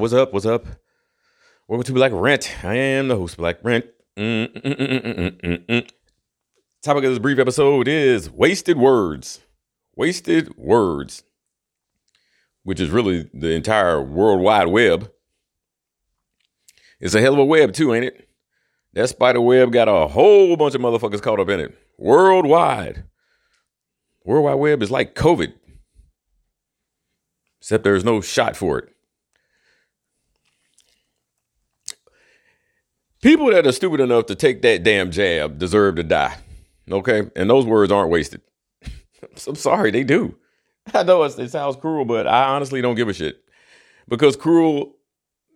What's 0.00 0.14
up? 0.14 0.32
What's 0.32 0.46
up? 0.46 0.64
Welcome 1.68 1.84
to 1.84 1.92
Black 1.92 2.12
Rent. 2.14 2.64
I 2.64 2.74
am 2.74 3.08
the 3.08 3.16
host, 3.16 3.36
Black 3.36 3.62
Rent. 3.62 3.84
Topic 6.82 7.04
of 7.04 7.10
this 7.10 7.18
brief 7.18 7.38
episode 7.38 7.86
is 7.86 8.30
wasted 8.30 8.78
words. 8.78 9.42
Wasted 9.94 10.56
words, 10.56 11.22
which 12.62 12.80
is 12.80 12.88
really 12.88 13.28
the 13.34 13.50
entire 13.50 14.00
World 14.00 14.40
Wide 14.40 14.68
Web. 14.68 15.12
It's 16.98 17.14
a 17.14 17.20
hell 17.20 17.34
of 17.34 17.40
a 17.40 17.44
web, 17.44 17.74
too, 17.74 17.92
ain't 17.92 18.06
it? 18.06 18.26
That 18.94 19.10
spider 19.10 19.42
web 19.42 19.70
got 19.70 19.86
a 19.88 20.08
whole 20.08 20.56
bunch 20.56 20.74
of 20.74 20.80
motherfuckers 20.80 21.20
caught 21.20 21.40
up 21.40 21.50
in 21.50 21.60
it. 21.60 21.76
Worldwide. 21.98 23.04
World 24.24 24.44
Wide 24.44 24.54
Web 24.54 24.82
is 24.82 24.90
like 24.90 25.14
COVID, 25.14 25.52
except 27.60 27.84
there's 27.84 28.02
no 28.02 28.22
shot 28.22 28.56
for 28.56 28.78
it. 28.78 28.88
People 33.22 33.50
that 33.50 33.66
are 33.66 33.72
stupid 33.72 34.00
enough 34.00 34.26
to 34.26 34.34
take 34.34 34.62
that 34.62 34.82
damn 34.82 35.10
jab 35.10 35.58
deserve 35.58 35.96
to 35.96 36.02
die. 36.02 36.36
Okay? 36.90 37.30
And 37.36 37.50
those 37.50 37.66
words 37.66 37.92
aren't 37.92 38.10
wasted. 38.10 38.40
I'm 39.46 39.54
sorry, 39.54 39.90
they 39.90 40.04
do. 40.04 40.36
I 40.94 41.02
know 41.02 41.22
it 41.22 41.50
sounds 41.50 41.76
cruel, 41.76 42.04
but 42.04 42.26
I 42.26 42.44
honestly 42.54 42.80
don't 42.80 42.94
give 42.94 43.08
a 43.08 43.12
shit. 43.12 43.44
Because 44.08 44.36
cruel 44.36 44.96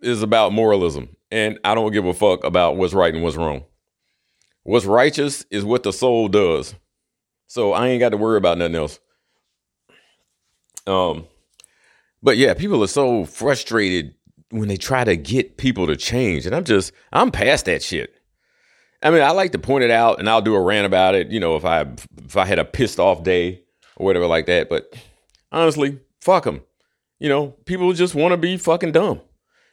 is 0.03 0.23
about 0.23 0.53
moralism. 0.53 1.17
And 1.31 1.59
I 1.65 1.75
don't 1.75 1.93
give 1.93 2.05
a 2.05 2.15
fuck 2.15 2.45
about 2.45 2.77
what's 2.77 2.95
right 2.95 3.13
and 3.13 3.23
what's 3.23 3.37
wrong. 3.37 3.65
What's 4.63 4.85
righteous 4.85 5.45
is 5.51 5.65
what 5.65 5.83
the 5.83 5.93
soul 5.93 6.29
does. 6.29 6.75
So 7.47 7.73
I 7.73 7.89
ain't 7.89 8.01
got 8.01 8.11
to 8.11 8.17
worry 8.17 8.37
about 8.37 8.59
nothing 8.59 8.77
else. 8.77 9.01
Um, 10.87 11.27
but 12.23 12.37
yeah, 12.37 12.55
people 12.55 12.83
are 12.85 12.89
so 12.89 13.25
frustrated 13.25 14.15
when 14.55 14.69
they 14.69 14.77
try 14.77 15.03
to 15.03 15.17
get 15.17 15.57
people 15.57 15.87
to 15.89 15.97
change. 15.97 16.47
And 16.47 16.55
I'm 16.55 16.65
just, 16.65 16.93
I'm 17.13 17.31
past 17.31 17.65
that 17.67 17.83
shit. 17.83 18.15
I 19.03 19.11
mean, 19.11 19.21
I 19.21 19.33
like 19.33 19.53
to 19.53 19.59
point 19.59 19.85
it 19.85 19.91
out 19.91 20.19
and 20.19 20.31
I'll 20.31 20.41
do 20.41 20.55
a 20.55 20.61
rant 20.61 20.87
about 20.87 21.15
it, 21.15 21.29
you 21.29 21.41
know, 21.41 21.57
if 21.57 21.65
I 21.65 21.87
if 22.25 22.37
I 22.37 22.47
had 22.47 22.59
a 22.59 22.65
pissed 22.65 22.99
off 22.99 23.23
day 23.23 23.63
or 23.97 24.07
whatever 24.07 24.27
like 24.27 24.47
that, 24.47 24.71
but 24.71 24.95
honestly, 25.53 25.99
fuck 26.21 26.45
them. 26.45 26.63
You 27.19 27.29
know, 27.29 27.49
people 27.67 27.93
just 27.93 28.15
want 28.15 28.33
to 28.33 28.39
be 28.39 28.57
fucking 28.57 28.93
dumb. 28.93 29.21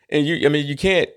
And 0.09 0.25
you 0.25 0.45
I 0.45 0.49
mean, 0.49 0.65
you 0.65 0.75
can't 0.75 1.09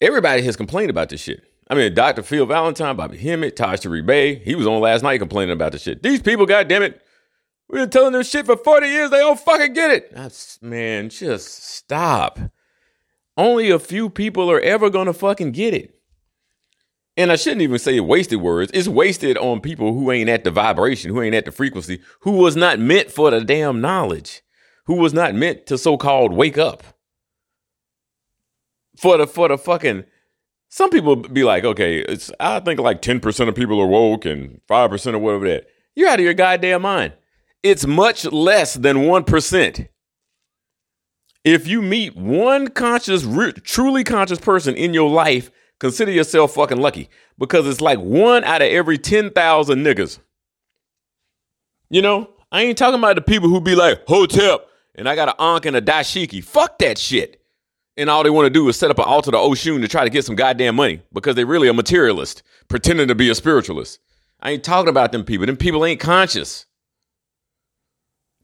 everybody 0.00 0.42
has 0.42 0.56
complained 0.56 0.90
about 0.90 1.10
this 1.10 1.20
shit. 1.20 1.42
I 1.68 1.74
mean, 1.74 1.94
Dr. 1.94 2.22
Phil 2.22 2.46
Valentine, 2.46 2.96
Bobby 2.96 3.18
Hemmitt, 3.18 3.56
Taj 3.56 3.80
Tarik 3.80 4.42
he 4.42 4.54
was 4.54 4.66
on 4.66 4.80
last 4.80 5.02
night 5.02 5.18
complaining 5.18 5.52
about 5.52 5.72
this 5.72 5.82
shit. 5.82 6.02
These 6.02 6.22
people, 6.22 6.46
goddamn 6.46 6.82
it, 6.82 7.02
we've 7.72 7.82
been 7.82 7.90
telling 7.90 8.12
them 8.12 8.22
shit 8.22 8.46
for 8.46 8.56
40 8.56 8.86
years. 8.86 9.10
They 9.10 9.18
don't 9.18 9.40
fucking 9.40 9.72
get 9.72 9.90
it. 9.90 10.14
That's, 10.14 10.60
man, 10.62 11.08
just 11.08 11.64
stop. 11.64 12.38
Only 13.36 13.70
a 13.70 13.78
few 13.78 14.10
people 14.10 14.50
are 14.50 14.60
ever 14.60 14.90
going 14.90 15.06
to 15.06 15.14
fucking 15.14 15.52
get 15.52 15.74
it. 15.74 15.98
And 17.16 17.32
I 17.32 17.36
shouldn't 17.36 17.62
even 17.62 17.78
say 17.78 17.98
wasted 18.00 18.40
words. 18.40 18.70
It's 18.72 18.88
wasted 18.88 19.36
on 19.36 19.60
people 19.60 19.94
who 19.94 20.10
ain't 20.10 20.30
at 20.30 20.44
the 20.44 20.50
vibration, 20.50 21.10
who 21.10 21.20
ain't 21.20 21.34
at 21.34 21.46
the 21.46 21.52
frequency, 21.52 22.00
who 22.20 22.32
was 22.32 22.56
not 22.56 22.78
meant 22.78 23.10
for 23.10 23.30
the 23.30 23.40
damn 23.42 23.80
knowledge, 23.80 24.42
who 24.86 24.94
was 24.94 25.12
not 25.12 25.34
meant 25.34 25.66
to 25.66 25.76
so 25.76 25.96
called 25.96 26.32
wake 26.32 26.56
up. 26.56 26.82
For 28.96 29.18
the 29.18 29.26
for 29.26 29.48
the 29.48 29.58
fucking 29.58 30.04
some 30.68 30.88
people 30.88 31.16
be 31.16 31.44
like, 31.44 31.64
okay, 31.64 31.98
it's 31.98 32.30
I 32.40 32.60
think 32.60 32.80
like 32.80 33.02
10% 33.02 33.48
of 33.48 33.54
people 33.54 33.78
are 33.80 33.86
woke 33.86 34.24
and 34.24 34.60
5% 34.68 35.14
or 35.14 35.18
whatever 35.18 35.48
that. 35.48 35.66
You're 35.94 36.08
out 36.08 36.18
of 36.18 36.24
your 36.24 36.34
goddamn 36.34 36.82
mind. 36.82 37.12
It's 37.62 37.86
much 37.86 38.24
less 38.24 38.74
than 38.74 38.98
1%. 38.98 39.88
If 41.44 41.66
you 41.66 41.82
meet 41.82 42.16
one 42.16 42.68
conscious, 42.68 43.24
re- 43.24 43.52
truly 43.52 44.04
conscious 44.04 44.38
person 44.38 44.74
in 44.74 44.94
your 44.94 45.10
life, 45.10 45.50
consider 45.80 46.12
yourself 46.12 46.54
fucking 46.54 46.80
lucky 46.80 47.08
because 47.38 47.66
it's 47.66 47.80
like 47.80 47.98
one 47.98 48.44
out 48.44 48.62
of 48.62 48.68
every 48.68 48.98
10,000 48.98 49.78
niggas. 49.84 50.18
You 51.90 52.02
know, 52.02 52.30
I 52.50 52.62
ain't 52.62 52.78
talking 52.78 52.98
about 52.98 53.16
the 53.16 53.22
people 53.22 53.48
who 53.48 53.60
be 53.60 53.74
like, 53.74 54.06
Hotep, 54.06 54.66
and 54.94 55.08
I 55.08 55.14
got 55.14 55.28
an 55.28 55.34
Ankh 55.38 55.66
and 55.66 55.76
a 55.76 55.82
Dashiki. 55.82 56.42
Fuck 56.42 56.78
that 56.78 56.98
shit. 56.98 57.40
And 57.96 58.08
all 58.08 58.22
they 58.22 58.30
want 58.30 58.46
to 58.46 58.50
do 58.50 58.68
is 58.68 58.78
set 58.78 58.90
up 58.90 58.98
an 58.98 59.04
altar 59.04 59.30
to 59.32 59.36
Oshun 59.36 59.80
to 59.82 59.88
try 59.88 60.04
to 60.04 60.10
get 60.10 60.24
some 60.24 60.34
goddamn 60.34 60.76
money 60.76 61.02
because 61.12 61.34
they 61.34 61.44
really 61.44 61.68
a 61.68 61.74
materialist, 61.74 62.42
pretending 62.68 63.08
to 63.08 63.14
be 63.14 63.28
a 63.28 63.34
spiritualist. 63.34 63.98
I 64.40 64.52
ain't 64.52 64.64
talking 64.64 64.88
about 64.88 65.12
them 65.12 65.24
people. 65.24 65.46
Them 65.46 65.56
people 65.56 65.84
ain't 65.84 66.00
conscious. 66.00 66.66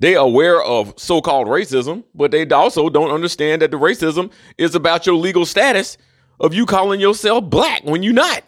They 0.00 0.14
aware 0.14 0.62
of 0.62 0.94
so-called 0.97 1.48
racism, 1.48 2.04
but 2.14 2.31
they 2.31 2.47
also 2.48 2.88
don't 2.88 3.10
understand 3.10 3.62
that 3.62 3.70
the 3.70 3.78
racism 3.78 4.31
is 4.56 4.75
about 4.75 5.06
your 5.06 5.16
legal 5.16 5.44
status 5.44 5.98
of 6.38 6.54
you 6.54 6.66
calling 6.66 7.00
yourself 7.00 7.44
black 7.44 7.82
when 7.84 8.03
you're 8.03 8.12
not. 8.12 8.44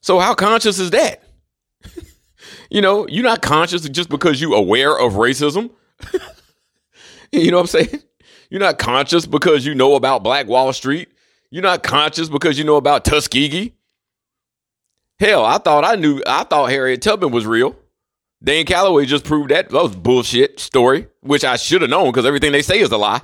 So 0.00 0.20
how 0.20 0.34
conscious 0.34 0.78
is 0.78 0.90
that? 0.90 1.24
you 2.70 2.80
know, 2.80 3.08
you're 3.08 3.24
not 3.24 3.42
conscious 3.42 3.88
just 3.88 4.08
because 4.08 4.40
you 4.40 4.54
aware 4.54 4.96
of 4.96 5.14
racism. 5.14 5.70
you 7.32 7.50
know 7.50 7.56
what 7.56 7.74
I'm 7.74 7.88
saying? 7.88 8.02
You're 8.48 8.60
not 8.60 8.78
conscious 8.78 9.26
because 9.26 9.66
you 9.66 9.74
know 9.74 9.96
about 9.96 10.22
Black 10.22 10.46
Wall 10.46 10.72
Street. 10.72 11.08
You're 11.50 11.64
not 11.64 11.82
conscious 11.82 12.28
because 12.28 12.58
you 12.58 12.64
know 12.64 12.76
about 12.76 13.04
Tuskegee. 13.04 13.74
Hell, 15.18 15.44
I 15.44 15.58
thought 15.58 15.84
I 15.84 15.96
knew 15.96 16.22
I 16.26 16.44
thought 16.44 16.70
Harriet 16.70 17.02
Tubman 17.02 17.32
was 17.32 17.46
real. 17.46 17.74
Dan 18.46 18.64
Calloway 18.64 19.06
just 19.06 19.24
proved 19.24 19.50
that. 19.50 19.70
That 19.70 19.82
was 19.82 19.96
bullshit 19.96 20.60
story, 20.60 21.08
which 21.20 21.44
I 21.44 21.56
should 21.56 21.82
have 21.82 21.90
known 21.90 22.12
because 22.12 22.24
everything 22.24 22.52
they 22.52 22.62
say 22.62 22.78
is 22.78 22.92
a 22.92 22.96
lie. 22.96 23.20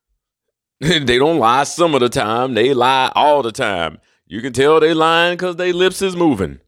they 0.80 1.18
don't 1.18 1.40
lie 1.40 1.64
some 1.64 1.92
of 1.92 2.00
the 2.00 2.08
time. 2.08 2.54
They 2.54 2.72
lie 2.72 3.10
all 3.16 3.42
the 3.42 3.50
time. 3.50 3.98
You 4.26 4.40
can 4.40 4.52
tell 4.52 4.78
they 4.78 4.94
lying 4.94 5.34
because 5.34 5.56
their 5.56 5.72
lips 5.72 6.00
is 6.02 6.14
moving. 6.14 6.60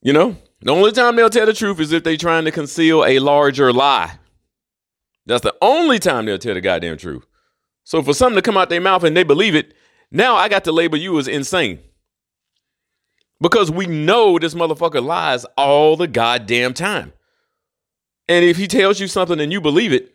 You 0.00 0.14
know, 0.14 0.38
the 0.62 0.72
only 0.72 0.92
time 0.92 1.16
they'll 1.16 1.28
tell 1.28 1.44
the 1.44 1.52
truth 1.52 1.78
is 1.78 1.92
if 1.92 2.04
they 2.04 2.16
trying 2.16 2.46
to 2.46 2.50
conceal 2.50 3.04
a 3.04 3.18
larger 3.18 3.70
lie. 3.70 4.18
That's 5.26 5.42
the 5.42 5.54
only 5.60 5.98
time 5.98 6.24
they'll 6.24 6.38
tell 6.38 6.54
the 6.54 6.62
goddamn 6.62 6.96
truth. 6.96 7.26
So 7.84 8.02
for 8.02 8.14
something 8.14 8.36
to 8.36 8.42
come 8.42 8.56
out 8.56 8.70
their 8.70 8.80
mouth 8.80 9.04
and 9.04 9.14
they 9.14 9.24
believe 9.24 9.54
it, 9.54 9.74
now 10.10 10.36
I 10.36 10.48
got 10.48 10.64
to 10.64 10.72
label 10.72 10.96
you 10.96 11.18
as 11.18 11.28
insane. 11.28 11.80
Because 13.40 13.70
we 13.70 13.86
know 13.86 14.38
this 14.38 14.54
motherfucker 14.54 15.04
lies 15.04 15.44
all 15.56 15.96
the 15.96 16.06
goddamn 16.06 16.74
time. 16.74 17.12
And 18.28 18.44
if 18.44 18.56
he 18.56 18.66
tells 18.66 18.98
you 18.98 19.06
something 19.08 19.40
and 19.40 19.52
you 19.52 19.60
believe 19.60 19.92
it, 19.92 20.14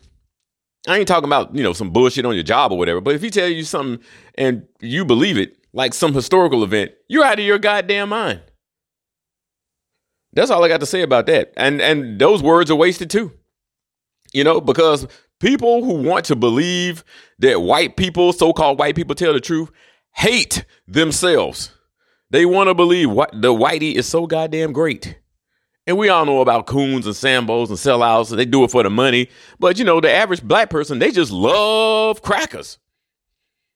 I 0.87 0.97
ain't 0.97 1.07
talking 1.07 1.29
about, 1.29 1.55
you 1.55 1.63
know, 1.63 1.73
some 1.73 1.91
bullshit 1.91 2.25
on 2.25 2.33
your 2.33 2.43
job 2.43 2.71
or 2.71 2.77
whatever, 2.77 2.99
but 2.99 3.13
if 3.13 3.21
he 3.21 3.29
tells 3.29 3.51
you 3.51 3.63
something 3.63 4.03
and 4.35 4.67
you 4.79 5.05
believe 5.05 5.37
it, 5.37 5.57
like 5.73 5.93
some 5.93 6.13
historical 6.13 6.63
event, 6.63 6.91
you're 7.07 7.23
out 7.23 7.39
of 7.39 7.45
your 7.45 7.59
goddamn 7.59 8.09
mind. 8.09 8.41
That's 10.33 10.49
all 10.49 10.63
I 10.63 10.67
got 10.67 10.79
to 10.79 10.85
say 10.85 11.01
about 11.01 11.27
that. 11.27 11.53
And 11.55 11.81
and 11.81 12.19
those 12.19 12.41
words 12.41 12.71
are 12.71 12.75
wasted 12.75 13.09
too. 13.09 13.31
You 14.33 14.43
know, 14.43 14.59
because 14.61 15.07
people 15.39 15.83
who 15.83 15.93
want 16.01 16.25
to 16.25 16.35
believe 16.35 17.03
that 17.39 17.61
white 17.61 17.97
people, 17.97 18.33
so-called 18.33 18.79
white 18.79 18.95
people 18.95 19.13
tell 19.13 19.33
the 19.33 19.39
truth, 19.39 19.69
hate 20.13 20.65
themselves. 20.87 21.71
They 22.31 22.45
want 22.45 22.69
to 22.69 22.73
believe 22.73 23.11
what 23.11 23.29
the 23.33 23.53
whitey 23.53 23.95
is 23.95 24.07
so 24.07 24.25
goddamn 24.25 24.71
great. 24.71 25.19
And 25.85 25.97
we 25.97 26.07
all 26.07 26.25
know 26.25 26.39
about 26.39 26.65
coons 26.65 27.05
and 27.05 27.13
sambos 27.13 27.67
and 27.67 27.77
sellouts. 27.77 28.29
And 28.29 28.39
they 28.39 28.45
do 28.45 28.63
it 28.63 28.71
for 28.71 28.83
the 28.83 28.89
money. 28.89 29.29
But 29.59 29.77
you 29.77 29.83
know, 29.83 29.99
the 29.99 30.09
average 30.09 30.41
black 30.41 30.69
person, 30.69 30.99
they 30.99 31.11
just 31.11 31.31
love 31.31 32.21
crackers. 32.21 32.79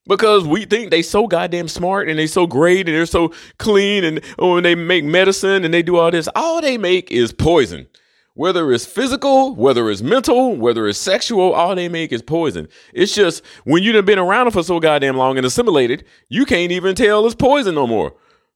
Because 0.07 0.47
we 0.47 0.63
think 0.63 0.89
they 0.89 1.01
so 1.01 1.27
goddamn 1.27 1.67
smart 1.67 2.07
and 2.07 2.17
they 2.17 2.27
so 2.27 2.47
great 2.47 2.87
and 2.87 2.95
they're 2.95 3.05
so 3.05 3.33
clean 3.57 4.05
and 4.05 4.21
oh, 4.39 4.53
when 4.53 4.63
they 4.63 4.75
make 4.75 5.03
medicine 5.03 5.65
and 5.65 5.73
they 5.73 5.83
do 5.83 5.97
all 5.97 6.11
this, 6.11 6.29
all 6.33 6.61
they 6.61 6.77
make 6.77 7.11
is 7.11 7.33
poison. 7.33 7.87
Whether 8.35 8.71
it's 8.71 8.85
physical, 8.85 9.55
whether 9.55 9.89
it's 9.89 10.01
mental, 10.01 10.55
whether 10.55 10.87
it's 10.87 10.99
sexual, 10.99 11.53
all 11.53 11.75
they 11.75 11.89
make 11.89 12.13
is 12.13 12.21
poison. 12.21 12.69
It's 12.93 13.15
just 13.15 13.43
when 13.65 13.83
you've 13.83 14.05
been 14.05 14.19
around 14.19 14.51
for 14.51 14.63
so 14.63 14.79
goddamn 14.79 15.17
long 15.17 15.37
and 15.37 15.45
assimilated, 15.45 16.05
you 16.29 16.45
can't 16.45 16.71
even 16.71 16.95
tell 16.95 17.25
it's 17.25 17.35
poison 17.35 17.75
no 17.75 17.87
more. 17.87 18.13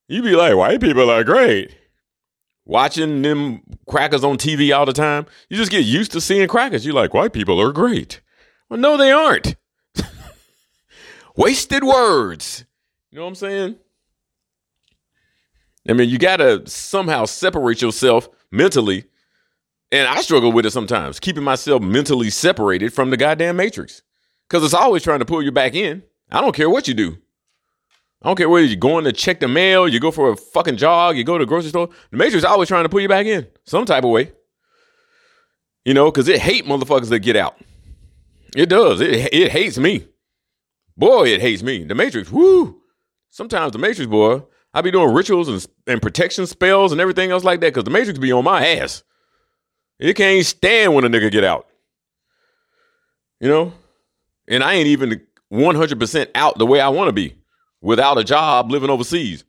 You 0.09 0.23
be 0.23 0.35
like, 0.35 0.55
white 0.55 0.81
people 0.81 1.11
are 1.11 1.23
great. 1.23 1.77
Watching 2.65 3.21
them 3.21 3.61
crackers 3.87 4.23
on 4.23 4.37
TV 4.37 4.75
all 4.75 4.87
the 4.87 4.91
time, 4.93 5.27
you 5.49 5.55
just 5.57 5.69
get 5.71 5.85
used 5.85 6.11
to 6.13 6.21
seeing 6.21 6.47
crackers. 6.47 6.83
You're 6.83 6.95
like, 6.95 7.13
white 7.13 7.31
people 7.31 7.61
are 7.61 7.71
great. 7.71 8.19
Well, 8.69 8.79
no, 8.79 8.97
they 8.97 9.11
aren't. 9.11 9.55
Wasted 11.35 11.83
words. 11.83 12.65
You 13.11 13.17
know 13.17 13.25
what 13.25 13.29
I'm 13.29 13.35
saying? 13.35 13.75
I 15.87 15.93
mean, 15.93 16.09
you 16.09 16.17
got 16.17 16.37
to 16.37 16.67
somehow 16.67 17.25
separate 17.25 17.81
yourself 17.81 18.29
mentally. 18.51 19.05
And 19.91 20.07
I 20.07 20.21
struggle 20.21 20.51
with 20.51 20.65
it 20.65 20.71
sometimes, 20.71 21.19
keeping 21.19 21.43
myself 21.43 21.83
mentally 21.83 22.31
separated 22.31 22.93
from 22.93 23.11
the 23.11 23.17
goddamn 23.17 23.57
matrix. 23.57 24.01
Because 24.47 24.63
it's 24.63 24.73
always 24.73 25.03
trying 25.03 25.19
to 25.19 25.25
pull 25.25 25.43
you 25.43 25.51
back 25.51 25.75
in. 25.75 26.01
I 26.31 26.41
don't 26.41 26.55
care 26.55 26.69
what 26.69 26.87
you 26.87 26.95
do. 26.95 27.17
I 28.21 28.27
don't 28.27 28.35
care 28.35 28.49
whether 28.49 28.65
you're 28.65 28.75
going 28.75 29.05
to 29.05 29.13
check 29.13 29.39
the 29.39 29.47
mail, 29.47 29.87
you 29.87 29.99
go 29.99 30.11
for 30.11 30.31
a 30.31 30.35
fucking 30.35 30.75
jog, 30.75 31.15
you 31.15 31.23
go 31.23 31.37
to 31.37 31.45
the 31.45 31.49
grocery 31.49 31.69
store. 31.69 31.89
The 32.11 32.17
Matrix 32.17 32.37
is 32.37 32.45
always 32.45 32.67
trying 32.67 32.83
to 32.83 32.89
pull 32.89 32.99
you 32.99 33.07
back 33.07 33.25
in 33.25 33.47
some 33.65 33.85
type 33.85 34.03
of 34.03 34.09
way. 34.09 34.33
You 35.85 35.93
know, 35.93 36.11
because 36.11 36.27
it 36.27 36.39
hate 36.39 36.65
motherfuckers 36.65 37.09
that 37.09 37.19
get 37.19 37.37
out. 37.37 37.55
It 38.55 38.67
does. 38.67 38.99
It 38.99 39.33
it 39.33 39.51
hates 39.51 39.77
me. 39.77 40.05
Boy, 40.97 41.29
it 41.29 41.39
hates 41.39 41.63
me. 41.63 41.85
The 41.85 41.95
Matrix, 41.95 42.29
woo. 42.29 42.81
Sometimes 43.29 43.71
the 43.71 43.79
Matrix, 43.79 44.09
boy, 44.09 44.43
I 44.73 44.81
be 44.81 44.91
doing 44.91 45.13
rituals 45.13 45.47
and, 45.47 45.65
and 45.87 46.01
protection 46.01 46.45
spells 46.45 46.91
and 46.91 46.99
everything 46.99 47.31
else 47.31 47.45
like 47.45 47.61
that 47.61 47.67
because 47.67 47.85
the 47.85 47.91
Matrix 47.91 48.19
be 48.19 48.33
on 48.33 48.43
my 48.43 48.67
ass. 48.67 49.03
It 49.97 50.15
can't 50.15 50.45
stand 50.45 50.93
when 50.93 51.05
a 51.05 51.09
nigga 51.09 51.31
get 51.31 51.43
out. 51.45 51.67
You 53.39 53.47
know? 53.47 53.73
And 54.47 54.63
I 54.63 54.73
ain't 54.73 54.87
even 54.87 55.21
100% 55.53 56.27
out 56.35 56.57
the 56.57 56.65
way 56.65 56.81
I 56.81 56.89
want 56.89 57.07
to 57.07 57.13
be 57.13 57.38
without 57.81 58.17
a 58.17 58.23
job 58.23 58.71
living 58.71 58.89
overseas 58.89 59.43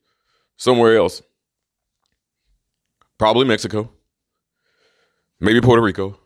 somewhere 0.57 0.97
else. 0.97 1.23
Probably 3.19 3.47
Mexico. 3.47 3.91
Maybe 5.41 5.61
Puerto 5.61 5.83
Rico. 5.83 6.19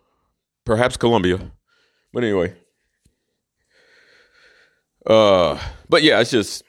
Perhaps 0.64 0.96
Colombia. 0.96 1.38
But 2.12 2.24
anyway. 2.24 2.54
Uh, 5.06 5.58
but 5.88 6.02
yeah, 6.02 6.20
it's 6.20 6.30
just 6.30 6.62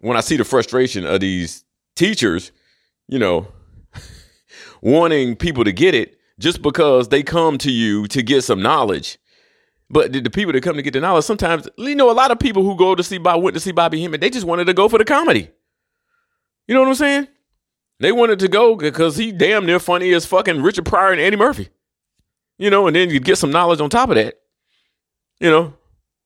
when 0.00 0.16
I 0.16 0.20
see 0.20 0.36
the 0.36 0.44
frustration 0.44 1.06
of 1.06 1.20
these 1.20 1.64
teachers, 1.96 2.52
you 3.08 3.18
know, 3.18 3.48
wanting 4.82 5.36
people 5.36 5.64
to 5.64 5.72
get 5.72 5.94
it 5.94 6.18
just 6.38 6.62
because 6.62 7.08
they 7.08 7.22
come 7.22 7.58
to 7.58 7.70
you 7.70 8.06
to 8.08 8.22
get 8.22 8.42
some 8.42 8.62
knowledge. 8.62 9.18
But 9.90 10.12
the, 10.12 10.20
the 10.20 10.30
people 10.30 10.52
that 10.52 10.62
come 10.62 10.76
to 10.76 10.82
get 10.82 10.92
the 10.92 11.00
knowledge, 11.00 11.24
sometimes 11.24 11.68
you 11.76 11.96
know, 11.96 12.10
a 12.10 12.12
lot 12.12 12.30
of 12.30 12.38
people 12.38 12.62
who 12.62 12.76
go 12.76 12.94
to 12.94 13.02
see 13.02 13.18
Bob 13.18 13.42
went 13.42 13.54
to 13.54 13.60
see 13.60 13.72
Bobby 13.72 14.00
Hemmitt, 14.00 14.20
they 14.20 14.30
just 14.30 14.46
wanted 14.46 14.66
to 14.66 14.74
go 14.74 14.88
for 14.88 14.98
the 14.98 15.04
comedy. 15.04 15.50
You 16.68 16.74
know 16.74 16.80
what 16.82 16.88
I'm 16.88 16.94
saying? 16.94 17.28
They 17.98 18.12
wanted 18.12 18.38
to 18.38 18.48
go 18.48 18.76
because 18.76 19.16
he 19.16 19.32
damn 19.32 19.66
near 19.66 19.80
funny 19.80 20.12
as 20.12 20.24
fucking 20.24 20.62
Richard 20.62 20.86
Pryor 20.86 21.12
and 21.12 21.20
Eddie 21.20 21.36
Murphy. 21.36 21.68
You 22.58 22.70
know, 22.70 22.86
and 22.86 22.94
then 22.94 23.10
you 23.10 23.20
get 23.20 23.36
some 23.36 23.50
knowledge 23.50 23.80
on 23.80 23.90
top 23.90 24.10
of 24.10 24.14
that. 24.14 24.40
You 25.40 25.50
know, 25.50 25.74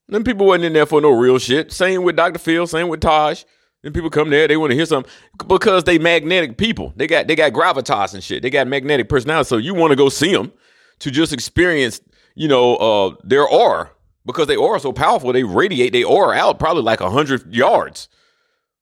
then 0.08 0.24
people 0.24 0.46
wasn't 0.46 0.64
in 0.64 0.72
there 0.72 0.86
for 0.86 1.00
no 1.00 1.10
real 1.10 1.38
shit. 1.38 1.72
Same 1.72 2.02
with 2.02 2.16
Dr. 2.16 2.38
Phil, 2.38 2.66
same 2.66 2.88
with 2.88 3.00
Taj. 3.00 3.44
Then 3.82 3.92
people 3.92 4.10
come 4.10 4.30
there, 4.30 4.48
they 4.48 4.56
want 4.56 4.70
to 4.70 4.76
hear 4.76 4.86
something 4.86 5.10
because 5.46 5.84
they 5.84 5.98
magnetic 5.98 6.56
people. 6.56 6.92
They 6.96 7.06
got 7.06 7.26
they 7.26 7.36
got 7.36 7.52
gravitas 7.52 8.14
and 8.14 8.24
shit. 8.24 8.42
They 8.42 8.50
got 8.50 8.66
magnetic 8.66 9.08
personality. 9.08 9.48
So 9.48 9.56
you 9.56 9.74
want 9.74 9.90
to 9.92 9.96
go 9.96 10.08
see 10.08 10.32
them 10.32 10.52
to 11.00 11.10
just 11.10 11.32
experience, 11.32 12.00
you 12.34 12.48
know, 12.48 12.76
uh, 12.76 13.14
their 13.22 13.46
aura 13.46 13.90
because 14.26 14.46
they 14.46 14.56
are 14.56 14.78
so 14.78 14.92
powerful. 14.92 15.32
They 15.32 15.44
radiate 15.44 15.92
they 15.92 16.04
aura 16.04 16.36
out 16.36 16.58
probably 16.58 16.82
like 16.82 17.00
a 17.00 17.10
hundred 17.10 17.54
yards, 17.54 18.08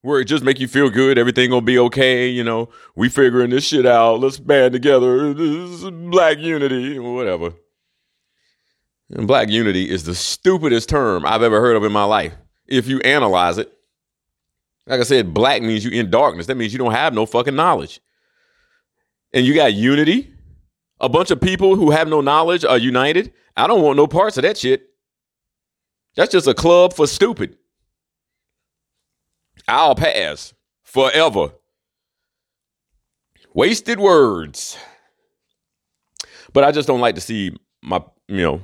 where 0.03 0.21
it 0.21 0.27
just 0.27 0.45
make 0.45 0.61
you 0.61 0.69
feel 0.69 0.91
good. 0.91 1.19
Everything 1.19 1.51
gonna 1.51 1.63
be 1.63 1.79
okay. 1.79 2.29
You 2.29 2.45
know, 2.45 2.69
we 2.97 3.09
figuring 3.09 3.51
this 3.51 3.65
shit 3.65 3.87
out. 3.87 4.21
Let's 4.21 4.39
band 4.39 4.73
together. 4.73 5.35
This 5.35 5.83
is 5.83 5.91
black 5.91 6.39
unity, 6.39 6.99
whatever. 6.99 7.55
And 9.11 9.27
black 9.27 9.51
unity 9.51 9.91
is 9.91 10.05
the 10.05 10.15
stupidest 10.15 10.89
term 10.89 11.27
I've 11.27 11.43
ever 11.43 11.61
heard 11.61 11.77
of 11.77 11.85
in 11.85 11.93
my 11.93 12.05
life. 12.05 12.35
If 12.67 12.89
you 12.89 13.01
analyze 13.01 13.59
it, 13.59 13.71
like 14.87 15.01
I 15.01 15.05
said, 15.05 15.35
black 15.35 15.63
means 15.63 15.85
you 15.85 15.91
in 15.91 16.11
darkness. 16.11 16.47
That 16.47 16.57
means 16.57 16.73
you 16.73 16.79
don't 16.79 16.93
have 16.93 17.13
no 17.13 17.27
fucking 17.27 17.55
knowledge. 17.55 18.01
And 19.35 19.47
you 19.47 19.55
got 19.55 19.75
unity. 19.75 20.32
A 21.03 21.09
bunch 21.09 21.33
of 21.33 21.41
people 21.41 21.75
who 21.75 21.91
have 21.91 22.09
no 22.09 22.21
knowledge 22.21 22.65
are 22.65 22.79
united. 22.79 23.33
I 23.57 23.67
don't 23.67 23.83
want 23.83 23.97
no 23.97 24.07
parts 24.07 24.39
of 24.39 24.43
that 24.43 24.57
shit. 24.57 24.89
That's 26.15 26.33
just 26.33 26.47
a 26.47 26.55
club 26.55 26.95
for 26.95 27.07
stupid. 27.07 27.57
I'll 29.67 29.97
pass 29.97 30.55
forever. 30.85 31.53
Wasted 33.53 33.99
words. 33.99 34.79
But 36.53 36.65
I 36.65 36.71
just 36.71 36.87
don't 36.87 37.01
like 37.01 37.17
to 37.17 37.21
see 37.21 37.53
my, 37.83 38.03
you 38.29 38.43
know, 38.43 38.63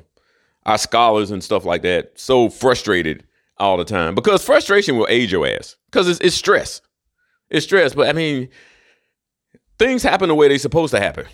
our 0.65 0.79
scholars 0.79 1.31
and 1.31 1.43
stuff 1.43 1.65
like 1.65 1.83
that 1.83 2.13
so 2.19 2.51
frustrated 2.51 3.25
all 3.57 3.77
the 3.77 3.85
time 3.85 4.15
because 4.15 4.45
frustration 4.45 4.97
will 4.97 5.07
age 5.11 5.33
your 5.33 5.47
ass 5.47 5.77
because 5.91 6.09
it's, 6.09 6.21
it's 6.21 6.37
stress. 6.37 6.83
It's 7.51 7.65
stress. 7.65 7.95
But 7.95 8.09
I 8.09 8.13
mean, 8.13 8.49
things 9.79 10.03
happen 10.03 10.29
the 10.29 10.35
way 10.35 10.49
they're 10.49 10.59
supposed 10.59 10.93
to 10.93 11.01
happen. 11.01 11.27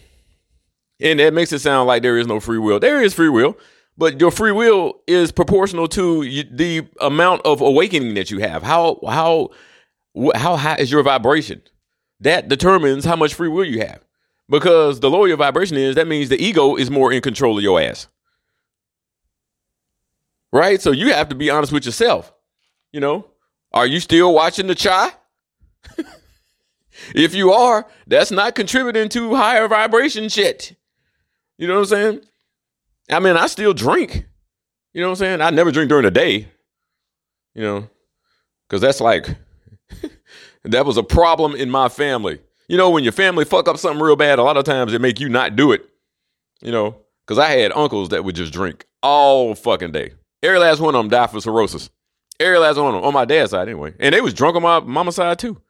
And 1.00 1.18
that 1.18 1.34
makes 1.34 1.52
it 1.52 1.58
sound 1.60 1.86
like 1.86 2.02
there 2.02 2.18
is 2.18 2.26
no 2.26 2.40
free 2.40 2.58
will. 2.58 2.78
There 2.78 3.02
is 3.02 3.14
free 3.14 3.28
will, 3.28 3.58
but 3.98 4.20
your 4.20 4.30
free 4.30 4.52
will 4.52 5.00
is 5.06 5.32
proportional 5.32 5.88
to 5.88 6.24
the 6.50 6.86
amount 7.00 7.42
of 7.44 7.60
awakening 7.60 8.14
that 8.14 8.30
you 8.30 8.38
have. 8.40 8.62
How 8.62 9.00
how 9.06 9.50
how 10.34 10.56
high 10.56 10.76
is 10.76 10.90
your 10.90 11.02
vibration? 11.02 11.62
That 12.20 12.48
determines 12.48 13.04
how 13.04 13.16
much 13.16 13.34
free 13.34 13.48
will 13.48 13.64
you 13.64 13.80
have. 13.80 14.00
Because 14.48 15.00
the 15.00 15.10
lower 15.10 15.26
your 15.26 15.36
vibration 15.36 15.76
is, 15.76 15.94
that 15.96 16.06
means 16.06 16.28
the 16.28 16.42
ego 16.42 16.76
is 16.76 16.90
more 16.90 17.12
in 17.12 17.22
control 17.22 17.56
of 17.56 17.64
your 17.64 17.80
ass 17.80 18.08
right? 20.54 20.80
So 20.80 20.92
you 20.92 21.12
have 21.12 21.28
to 21.30 21.34
be 21.34 21.50
honest 21.50 21.72
with 21.72 21.84
yourself. 21.84 22.32
You 22.92 23.00
know, 23.00 23.26
are 23.72 23.86
you 23.86 24.00
still 24.00 24.32
watching 24.32 24.68
the 24.68 24.76
chai? 24.76 25.10
if 27.14 27.34
you 27.34 27.52
are, 27.52 27.86
that's 28.06 28.30
not 28.30 28.54
contributing 28.54 29.08
to 29.10 29.34
higher 29.34 29.66
vibration 29.66 30.28
shit. 30.28 30.76
You 31.58 31.68
know 31.68 31.74
what 31.74 31.80
I'm 31.80 31.86
saying? 31.86 32.20
I 33.10 33.20
mean, 33.20 33.36
I 33.36 33.46
still 33.46 33.74
drink. 33.74 34.26
You 34.92 35.00
know 35.00 35.08
what 35.08 35.12
I'm 35.12 35.16
saying? 35.26 35.40
I 35.40 35.50
never 35.50 35.70
drink 35.70 35.88
during 35.88 36.04
the 36.04 36.10
day. 36.10 36.48
You 37.54 37.62
know, 37.62 37.88
because 38.68 38.80
that's 38.80 39.00
like, 39.00 39.28
that 40.64 40.86
was 40.86 40.96
a 40.96 41.02
problem 41.02 41.54
in 41.54 41.70
my 41.70 41.88
family. 41.88 42.40
You 42.68 42.76
know, 42.76 42.90
when 42.90 43.04
your 43.04 43.12
family 43.12 43.44
fuck 43.44 43.68
up 43.68 43.76
something 43.76 44.02
real 44.02 44.16
bad, 44.16 44.38
a 44.38 44.42
lot 44.42 44.56
of 44.56 44.64
times 44.64 44.92
they 44.92 44.98
make 44.98 45.20
you 45.20 45.28
not 45.28 45.54
do 45.54 45.72
it. 45.72 45.88
You 46.62 46.72
know, 46.72 46.96
because 47.26 47.38
I 47.38 47.50
had 47.50 47.72
uncles 47.72 48.08
that 48.08 48.24
would 48.24 48.34
just 48.34 48.52
drink 48.52 48.86
all 49.02 49.54
fucking 49.54 49.92
day. 49.92 50.12
Every 50.42 50.58
last 50.58 50.80
one 50.80 50.94
of 50.94 50.98
them 50.98 51.10
died 51.10 51.30
for 51.30 51.40
cirrhosis. 51.40 51.90
Every 52.40 52.58
last 52.58 52.76
one 52.76 52.88
of 52.88 52.94
them 52.94 53.04
on 53.04 53.14
my 53.14 53.24
dad's 53.24 53.52
side 53.52 53.68
anyway, 53.68 53.94
and 54.00 54.14
they 54.14 54.20
was 54.20 54.34
drunk 54.34 54.56
on 54.56 54.62
my 54.62 54.80
mama's 54.80 55.16
side 55.16 55.38
too. 55.38 55.60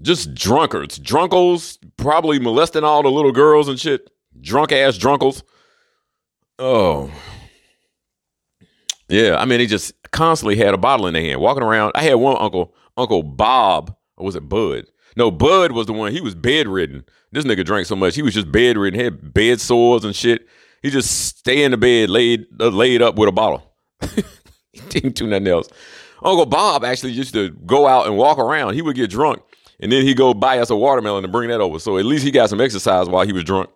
Just 0.00 0.34
drunkards, 0.34 0.98
drunkles, 0.98 1.78
probably 1.96 2.38
molesting 2.38 2.84
all 2.84 3.02
the 3.02 3.10
little 3.10 3.32
girls 3.32 3.68
and 3.68 3.78
shit. 3.78 4.10
Drunk 4.40 4.72
ass 4.72 4.96
drunkles. 4.96 5.42
Oh, 6.58 7.10
yeah. 9.08 9.36
I 9.36 9.44
mean, 9.44 9.58
they 9.58 9.66
just 9.66 9.92
constantly 10.10 10.56
had 10.56 10.74
a 10.74 10.78
bottle 10.78 11.06
in 11.06 11.14
their 11.14 11.22
hand, 11.22 11.40
walking 11.40 11.62
around. 11.62 11.92
I 11.94 12.02
had 12.02 12.14
one 12.14 12.36
uncle, 12.38 12.74
Uncle 12.96 13.22
Bob, 13.22 13.94
or 14.16 14.24
was 14.24 14.36
it 14.36 14.48
Bud? 14.48 14.86
No, 15.16 15.30
Bud 15.30 15.72
was 15.72 15.86
the 15.86 15.92
one. 15.92 16.12
He 16.12 16.20
was 16.20 16.34
bedridden. 16.34 17.04
This 17.32 17.44
nigga 17.44 17.64
drank 17.64 17.86
so 17.86 17.96
much, 17.96 18.14
he 18.14 18.22
was 18.22 18.34
just 18.34 18.50
bedridden, 18.50 18.98
He 18.98 19.04
had 19.04 19.34
bed 19.34 19.60
sores 19.60 20.04
and 20.04 20.14
shit. 20.14 20.46
He 20.82 20.90
just 20.90 21.10
stay 21.36 21.64
in 21.64 21.72
the 21.72 21.76
bed, 21.76 22.10
laid 22.10 22.46
uh, 22.60 22.68
laid 22.68 23.02
up 23.02 23.16
with 23.16 23.28
a 23.28 23.32
bottle. 23.32 23.74
he 24.72 24.80
didn't 24.88 25.16
do 25.16 25.26
nothing 25.26 25.48
else. 25.48 25.68
Uncle 26.22 26.46
Bob 26.46 26.84
actually 26.84 27.12
used 27.12 27.34
to 27.34 27.50
go 27.50 27.86
out 27.86 28.06
and 28.06 28.16
walk 28.16 28.38
around. 28.38 28.74
He 28.74 28.82
would 28.82 28.96
get 28.96 29.10
drunk, 29.10 29.42
and 29.80 29.90
then 29.90 30.02
he'd 30.02 30.16
go 30.16 30.32
buy 30.32 30.58
us 30.58 30.70
a 30.70 30.76
watermelon 30.76 31.24
and 31.24 31.32
bring 31.32 31.50
that 31.50 31.60
over. 31.60 31.78
So 31.78 31.98
at 31.98 32.04
least 32.04 32.24
he 32.24 32.30
got 32.30 32.50
some 32.50 32.60
exercise 32.60 33.08
while 33.08 33.26
he 33.26 33.32
was 33.32 33.44
drunk. 33.44 33.70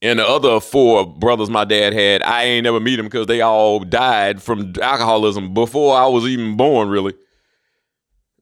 And 0.00 0.18
the 0.20 0.26
other 0.26 0.60
four 0.60 1.04
brothers 1.06 1.50
my 1.50 1.64
dad 1.64 1.92
had, 1.92 2.22
I 2.22 2.44
ain't 2.44 2.64
never 2.64 2.78
meet 2.78 2.96
them 2.96 3.06
because 3.06 3.26
they 3.26 3.40
all 3.40 3.80
died 3.80 4.40
from 4.40 4.72
alcoholism 4.80 5.54
before 5.54 5.96
I 5.96 6.06
was 6.06 6.24
even 6.24 6.56
born, 6.56 6.88
really. 6.88 7.14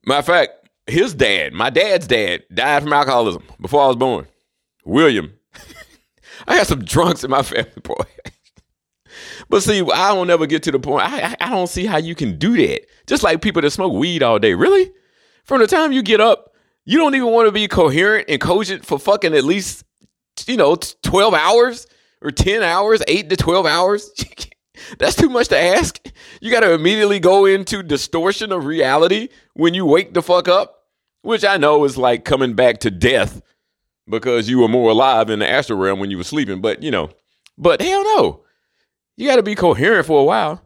Matter 0.05 0.19
of 0.19 0.25
fact, 0.25 0.51
his 0.85 1.13
dad, 1.13 1.53
my 1.53 1.69
dad's 1.69 2.07
dad, 2.07 2.43
died 2.53 2.83
from 2.83 2.93
alcoholism 2.93 3.43
before 3.59 3.81
I 3.81 3.87
was 3.87 3.95
born. 3.95 4.27
William. 4.85 5.33
I 6.47 6.57
got 6.57 6.67
some 6.67 6.85
drunks 6.85 7.23
in 7.23 7.31
my 7.31 7.41
family, 7.41 7.71
boy. 7.83 8.03
But 9.49 9.63
see, 9.63 9.81
I 9.81 10.13
don't 10.13 10.29
ever 10.29 10.45
get 10.45 10.63
to 10.63 10.71
the 10.71 10.79
point. 10.79 11.05
I, 11.05 11.35
I 11.39 11.49
don't 11.49 11.67
see 11.67 11.85
how 11.85 11.97
you 11.97 12.15
can 12.15 12.37
do 12.37 12.55
that. 12.57 12.81
Just 13.07 13.23
like 13.23 13.41
people 13.41 13.61
that 13.61 13.71
smoke 13.71 13.93
weed 13.93 14.21
all 14.21 14.39
day. 14.39 14.53
Really? 14.53 14.91
From 15.43 15.61
the 15.61 15.67
time 15.67 15.91
you 15.91 16.01
get 16.03 16.21
up, 16.21 16.53
you 16.85 16.97
don't 16.97 17.15
even 17.15 17.31
want 17.31 17.47
to 17.47 17.51
be 17.51 17.67
coherent 17.67 18.29
and 18.29 18.39
cogent 18.39 18.85
for 18.85 18.99
fucking 18.99 19.33
at 19.33 19.43
least, 19.43 19.83
you 20.47 20.57
know, 20.57 20.75
12 20.75 21.33
hours 21.33 21.87
or 22.21 22.31
10 22.31 22.63
hours, 22.63 23.01
8 23.07 23.29
to 23.29 23.35
12 23.37 23.65
hours. 23.65 24.11
That's 24.99 25.15
too 25.15 25.29
much 25.29 25.47
to 25.49 25.59
ask. 25.59 25.99
You 26.39 26.51
got 26.51 26.59
to 26.59 26.73
immediately 26.73 27.19
go 27.19 27.45
into 27.45 27.81
distortion 27.81 28.51
of 28.51 28.65
reality 28.65 29.29
when 29.53 29.73
you 29.73 29.85
wake 29.85 30.13
the 30.13 30.21
fuck 30.21 30.47
up, 30.47 30.83
which 31.23 31.43
I 31.43 31.57
know 31.57 31.83
is 31.83 31.97
like 31.97 32.25
coming 32.25 32.53
back 32.53 32.79
to 32.79 32.91
death 32.91 33.41
because 34.07 34.49
you 34.49 34.59
were 34.59 34.67
more 34.67 34.91
alive 34.91 35.29
in 35.29 35.39
the 35.39 35.49
astral 35.49 35.79
realm 35.79 35.99
when 35.99 36.11
you 36.11 36.17
were 36.17 36.23
sleeping. 36.23 36.61
But, 36.61 36.83
you 36.83 36.91
know, 36.91 37.09
but 37.57 37.81
hell 37.81 38.03
no 38.03 38.43
you 39.17 39.27
got 39.27 39.37
to 39.37 39.43
be 39.43 39.55
coherent 39.55 40.05
for 40.05 40.21
a 40.21 40.23
while. 40.23 40.61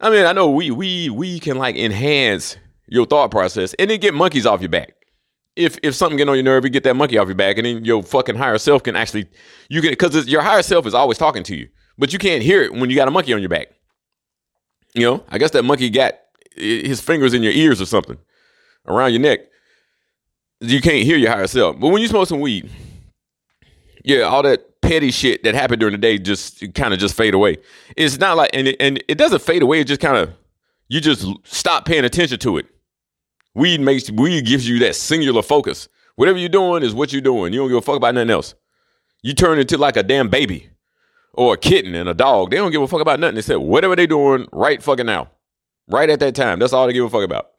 I 0.00 0.10
mean, 0.10 0.26
I 0.26 0.32
know 0.32 0.50
we 0.50 0.70
we 0.70 1.08
we 1.10 1.38
can 1.38 1.56
like 1.56 1.76
enhance 1.76 2.56
your 2.88 3.06
thought 3.06 3.30
process 3.30 3.74
and 3.74 3.88
then 3.88 4.00
get 4.00 4.14
monkeys 4.14 4.46
off 4.46 4.60
your 4.60 4.70
back. 4.70 4.94
If 5.56 5.78
if 5.82 5.94
something 5.94 6.16
get 6.16 6.28
on 6.28 6.34
your 6.34 6.44
nerve, 6.44 6.64
you 6.64 6.70
get 6.70 6.84
that 6.84 6.94
monkey 6.94 7.18
off 7.18 7.28
your 7.28 7.36
back, 7.36 7.58
and 7.58 7.66
then 7.66 7.84
your 7.84 8.02
fucking 8.02 8.36
higher 8.36 8.58
self 8.58 8.82
can 8.82 8.96
actually 8.96 9.28
you 9.68 9.80
can 9.80 9.90
because 9.90 10.26
your 10.26 10.42
higher 10.42 10.62
self 10.62 10.86
is 10.86 10.94
always 10.94 11.18
talking 11.18 11.42
to 11.44 11.56
you, 11.56 11.68
but 11.96 12.12
you 12.12 12.18
can't 12.18 12.42
hear 12.42 12.62
it 12.62 12.72
when 12.72 12.90
you 12.90 12.96
got 12.96 13.08
a 13.08 13.10
monkey 13.10 13.32
on 13.32 13.40
your 13.40 13.48
back. 13.48 13.68
You 14.94 15.02
know, 15.02 15.24
I 15.28 15.38
guess 15.38 15.52
that 15.52 15.62
monkey 15.64 15.90
got 15.90 16.14
his 16.56 17.00
fingers 17.00 17.34
in 17.34 17.42
your 17.42 17.52
ears 17.52 17.80
or 17.80 17.86
something 17.86 18.18
around 18.86 19.12
your 19.12 19.20
neck. 19.20 19.40
You 20.60 20.80
can't 20.80 21.04
hear 21.04 21.16
your 21.16 21.30
higher 21.30 21.46
self. 21.46 21.78
But 21.78 21.88
when 21.88 22.00
you 22.00 22.08
smoke 22.08 22.28
some 22.28 22.40
weed, 22.40 22.70
yeah, 24.04 24.22
all 24.22 24.42
that 24.42 24.80
petty 24.82 25.10
shit 25.10 25.42
that 25.44 25.54
happened 25.54 25.80
during 25.80 25.92
the 25.92 25.98
day 25.98 26.18
just 26.18 26.74
kind 26.74 26.92
of 26.92 27.00
just 27.00 27.16
fade 27.16 27.34
away. 27.34 27.58
It's 27.96 28.18
not 28.18 28.36
like 28.36 28.50
and 28.52 28.68
it, 28.68 28.76
and 28.80 29.02
it 29.08 29.16
doesn't 29.18 29.42
fade 29.42 29.62
away. 29.62 29.80
It 29.80 29.86
just 29.86 30.00
kind 30.00 30.16
of 30.16 30.32
you 30.88 31.00
just 31.00 31.26
stop 31.44 31.86
paying 31.86 32.04
attention 32.04 32.38
to 32.40 32.58
it. 32.58 32.66
Weed 33.54 33.80
makes 33.80 34.10
weed 34.10 34.46
gives 34.46 34.68
you 34.68 34.78
that 34.80 34.96
singular 34.96 35.42
focus. 35.42 35.88
Whatever 36.16 36.38
you're 36.38 36.48
doing 36.48 36.82
is 36.82 36.94
what 36.94 37.12
you're 37.12 37.22
doing. 37.22 37.52
You 37.52 37.60
don't 37.60 37.68
give 37.68 37.78
a 37.78 37.82
fuck 37.82 37.96
about 37.96 38.14
nothing 38.14 38.30
else. 38.30 38.54
You 39.22 39.34
turn 39.34 39.58
into 39.58 39.78
like 39.78 39.96
a 39.96 40.02
damn 40.02 40.28
baby 40.28 40.70
or 41.32 41.54
a 41.54 41.56
kitten 41.56 41.94
and 41.94 42.08
a 42.08 42.14
dog. 42.14 42.50
They 42.50 42.56
don't 42.56 42.70
give 42.70 42.82
a 42.82 42.88
fuck 42.88 43.00
about 43.00 43.20
nothing 43.20 43.38
except 43.38 43.60
whatever 43.60 43.96
they're 43.96 44.06
doing 44.06 44.46
right 44.52 44.82
fucking 44.82 45.06
now. 45.06 45.30
Right 45.88 46.08
at 46.08 46.20
that 46.20 46.34
time. 46.34 46.58
That's 46.58 46.72
all 46.72 46.86
they 46.86 46.92
give 46.92 47.04
a 47.04 47.10
fuck 47.10 47.24
about. 47.24 47.50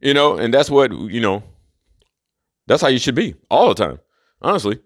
You 0.00 0.14
know, 0.14 0.36
and 0.36 0.52
that's 0.52 0.70
what, 0.70 0.92
you 0.92 1.20
know, 1.20 1.42
that's 2.66 2.82
how 2.82 2.88
you 2.88 2.98
should 2.98 3.14
be 3.14 3.34
all 3.50 3.68
the 3.68 3.74
time. 3.74 3.98
Honestly. 4.40 4.80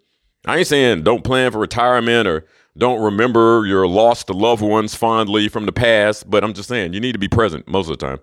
I 0.46 0.58
ain't 0.58 0.66
saying 0.68 1.02
don't 1.02 1.24
plan 1.24 1.50
for 1.50 1.58
retirement 1.58 2.28
or 2.28 2.46
don't 2.78 3.02
remember 3.02 3.64
your 3.66 3.86
lost 3.88 4.30
loved 4.30 4.62
ones 4.62 4.94
fondly 4.94 5.48
from 5.48 5.66
the 5.66 5.72
past, 5.72 6.30
but 6.30 6.44
I'm 6.44 6.54
just 6.54 6.68
saying 6.68 6.92
you 6.92 7.00
need 7.00 7.12
to 7.12 7.18
be 7.18 7.28
present 7.28 7.66
most 7.66 7.90
of 7.90 7.98
the 7.98 8.06
time. 8.06 8.18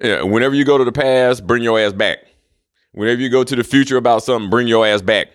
Yeah, 0.00 0.22
whenever 0.22 0.54
you 0.54 0.64
go 0.64 0.78
to 0.78 0.84
the 0.84 0.92
past, 0.92 1.46
bring 1.46 1.62
your 1.62 1.78
ass 1.78 1.92
back. 1.92 2.18
Whenever 2.92 3.20
you 3.20 3.28
go 3.28 3.44
to 3.44 3.56
the 3.56 3.64
future 3.64 3.96
about 3.96 4.22
something, 4.22 4.48
bring 4.48 4.68
your 4.68 4.86
ass 4.86 5.02
back. 5.02 5.28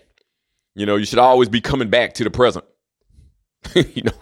You 0.76 0.86
know, 0.86 0.96
you 0.96 1.06
should 1.06 1.20
always 1.20 1.50
be 1.50 1.62
coming 1.62 1.90
back 1.90 2.14
to 2.16 2.24
the 2.24 2.32
present. 2.32 2.66
you 3.76 4.04
know, 4.04 4.14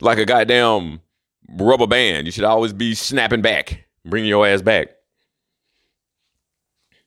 like 0.00 0.18
a 0.18 0.26
goddamn 0.26 1.00
rubber 1.48 1.86
band. 1.86 2.26
You 2.26 2.32
should 2.32 2.44
always 2.44 2.72
be 2.72 2.94
snapping 2.94 3.42
back, 3.42 3.86
bringing 4.04 4.28
your 4.28 4.46
ass 4.46 4.62
back. 4.62 4.88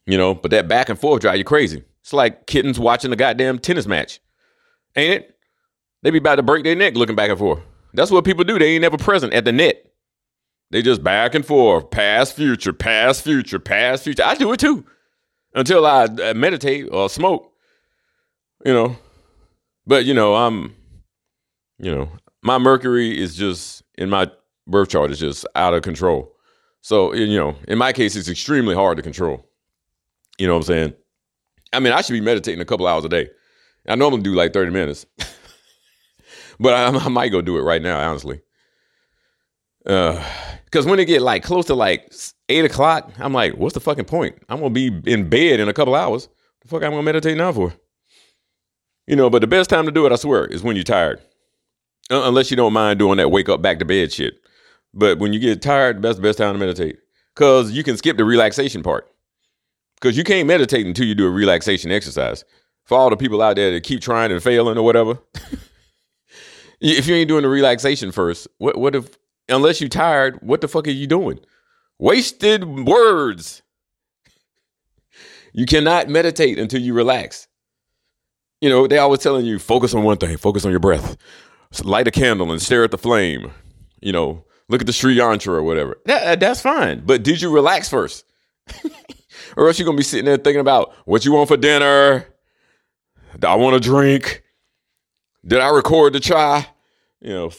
You 0.06 0.18
know, 0.18 0.34
but 0.34 0.52
that 0.52 0.68
back 0.68 0.90
and 0.90 1.00
forth 1.00 1.22
drive 1.22 1.38
you 1.38 1.44
crazy. 1.44 1.84
It's 2.02 2.14
like 2.14 2.48
kittens 2.48 2.80
watching 2.80 3.12
a 3.12 3.16
goddamn 3.16 3.60
tennis 3.60 3.86
match. 3.86 4.20
Ain't 4.96 5.14
it? 5.14 5.38
They 6.02 6.10
be 6.12 6.18
about 6.18 6.36
to 6.36 6.44
break 6.44 6.64
their 6.64 6.76
neck 6.76 6.96
looking 6.96 7.16
back 7.16 7.30
and 7.30 7.38
forth. 7.38 7.60
That's 7.94 8.10
what 8.10 8.26
people 8.26 8.44
do. 8.44 8.58
They 8.58 8.74
ain't 8.74 8.82
never 8.82 8.98
present 8.98 9.34
at 9.34 9.46
the 9.46 9.52
net. 9.52 9.89
They 10.72 10.82
just 10.82 11.04
back 11.04 11.34
and 11.34 11.46
forth, 11.46 11.90
past, 11.90 12.36
future, 12.36 12.74
past, 12.74 13.24
future, 13.24 13.60
past, 13.60 14.04
future. 14.04 14.24
I 14.24 14.36
do 14.36 14.52
it 14.54 14.60
too 14.60 14.86
until 15.54 15.86
I 15.86 16.04
uh, 16.04 16.34
meditate 16.36 16.88
or 16.92 17.10
smoke, 17.10 17.52
you 18.66 18.74
know. 18.74 18.96
But, 19.88 20.06
you 20.06 20.14
know, 20.14 20.36
I'm, 20.36 20.76
you 21.80 21.94
know, 21.94 22.10
my 22.44 22.60
Mercury 22.60 23.20
is 23.20 23.36
just 23.36 23.84
in 23.98 24.10
my 24.10 24.30
birth 24.68 24.90
chart 24.90 25.12
is 25.12 25.20
just 25.20 25.48
out 25.56 25.74
of 25.74 25.82
control. 25.82 26.32
So, 26.82 27.14
you 27.14 27.38
know, 27.38 27.56
in 27.68 27.78
my 27.78 27.92
case, 27.92 28.16
it's 28.16 28.30
extremely 28.30 28.76
hard 28.76 28.98
to 28.98 29.04
control. 29.04 29.46
You 30.38 30.48
know 30.48 30.54
what 30.54 30.60
I'm 30.60 30.64
saying? 30.64 30.94
I 31.74 31.80
mean, 31.80 31.94
I 31.94 32.02
should 32.02 32.14
be 32.14 32.22
meditating 32.22 32.62
a 32.62 32.66
couple 32.66 32.88
hours 32.88 33.04
a 33.06 33.10
day. 33.10 33.30
I 33.88 33.96
normally 33.96 34.22
do 34.22 34.34
like 34.34 34.54
30 34.54 34.72
minutes, 34.72 35.06
but 36.60 36.74
I, 36.74 36.88
I, 36.88 37.08
might 37.10 37.30
go 37.30 37.42
do 37.42 37.58
it 37.58 37.62
right 37.62 37.82
now, 37.82 38.00
honestly. 38.00 38.42
Because 40.70 40.86
when 40.86 41.00
it 41.00 41.06
get 41.06 41.22
like 41.22 41.44
close 41.44 41.66
to 41.66 41.74
like 41.74 42.14
eight 42.48 42.64
o'clock, 42.64 43.12
I'm 43.18 43.34
like, 43.34 43.56
what's 43.56 43.74
the 43.74 43.80
fucking 43.80 44.06
point? 44.06 44.36
I'm 44.50 44.60
gonna 44.60 44.70
be 44.70 44.88
in 45.06 45.28
bed 45.28 45.60
in 45.60 45.68
a 45.68 45.74
couple 45.74 45.96
hours. 45.96 46.30
The 46.62 46.68
fuck 46.68 46.84
I'm 46.84 46.92
gonna 46.92 47.04
meditate 47.04 47.38
now 47.38 47.52
for? 47.52 47.74
You 49.08 49.16
know, 49.16 49.30
but 49.32 49.42
the 49.42 49.48
best 49.48 49.70
time 49.70 49.86
to 49.86 49.92
do 49.92 50.06
it, 50.06 50.12
I 50.12 50.16
swear, 50.16 50.46
is 50.46 50.62
when 50.62 50.76
you're 50.76 50.84
tired. 50.84 51.20
Uh, 52.12 52.22
unless 52.26 52.52
you 52.52 52.58
don't 52.58 52.74
mind 52.74 53.00
doing 53.00 53.18
that 53.18 53.30
wake 53.30 53.50
up 53.50 53.62
back 53.62 53.80
to 53.80 53.86
bed 53.86 54.12
shit. 54.12 54.36
But 54.94 55.18
when 55.18 55.34
you 55.34 55.40
get 55.40 55.62
tired, 55.62 56.02
that's 56.02 56.18
the 56.18 56.22
best 56.22 56.38
time 56.38 56.54
to 56.54 56.60
meditate. 56.60 56.98
Cause 57.36 57.72
you 57.72 57.84
can 57.84 57.98
skip 57.98 58.18
the 58.18 58.26
relaxation 58.26 58.84
part. 58.84 59.08
Because 59.96 60.18
you 60.18 60.24
can't 60.24 60.48
meditate 60.48 60.86
until 60.86 61.06
you 61.06 61.16
do 61.16 61.28
a 61.28 61.32
relaxation 61.32 61.92
exercise. 61.92 62.44
For 62.86 62.98
all 62.98 63.10
the 63.10 63.18
people 63.18 63.42
out 63.42 63.56
there 63.56 63.72
that 63.72 63.84
keep 63.84 64.02
trying 64.02 64.32
and 64.32 64.42
failing 64.42 64.78
or 64.78 64.84
whatever. 64.84 65.20
if 66.82 67.08
you 67.08 67.16
ain't 67.16 67.28
doing 67.28 67.44
the 67.44 67.50
relaxation 67.50 68.12
first, 68.12 68.48
what 68.58 68.78
what 68.78 68.96
if 68.96 69.18
unless 69.50 69.82
you're 69.82 69.90
tired, 69.90 70.40
what 70.42 70.62
the 70.62 70.68
fuck 70.68 70.88
are 70.88 70.92
you 70.92 71.08
doing? 71.08 71.40
Wasted 71.98 72.66
words. 72.66 73.62
You 75.54 75.66
cannot 75.66 76.10
meditate 76.10 76.60
until 76.60 76.82
you 76.82 76.94
relax. 76.94 77.48
You 78.62 78.70
know, 78.70 78.88
they 78.88 78.98
always 78.98 79.20
telling 79.20 79.46
you 79.46 79.60
focus 79.60 79.94
on 79.94 80.04
one 80.04 80.18
thing, 80.18 80.36
focus 80.38 80.66
on 80.66 80.72
your 80.72 80.80
breath. 80.80 81.18
Light 81.84 82.08
a 82.08 82.12
candle 82.12 82.52
and 82.52 82.62
stare 82.62 82.84
at 82.84 82.92
the 82.92 82.98
flame. 82.98 83.52
You 84.02 84.12
know, 84.12 84.44
look 84.70 84.82
at 84.82 84.88
the 84.88 84.94
Sri 84.94 85.16
Yantra 85.16 85.50
or 85.50 85.64
whatever. 85.64 85.98
That, 86.06 86.24
uh, 86.28 86.36
that's 86.36 86.62
fine. 86.62 87.04
But 87.06 87.24
did 87.24 87.42
you 87.42 87.52
relax 87.52 87.90
first? 87.90 88.26
or 89.58 89.68
else 89.68 89.80
you're 89.80 89.86
gonna 89.86 89.98
be 89.98 90.04
sitting 90.04 90.26
there 90.26 90.38
thinking 90.38 90.62
about 90.62 90.94
what 91.06 91.26
you 91.26 91.34
want 91.34 91.48
for 91.48 91.58
dinner. 91.58 92.26
I 93.44 93.56
want 93.56 93.76
a 93.76 93.80
drink. 93.80 94.44
Did 95.46 95.60
I 95.60 95.70
record 95.70 96.14
the 96.14 96.20
try? 96.20 96.68
You 97.22 97.30
know, 97.30 97.50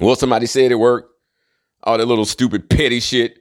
well, 0.00 0.16
somebody 0.16 0.46
said 0.46 0.72
it 0.72 0.76
worked. 0.76 1.10
All 1.84 1.98
that 1.98 2.06
little 2.06 2.24
stupid 2.24 2.68
petty 2.70 3.00
shit 3.00 3.38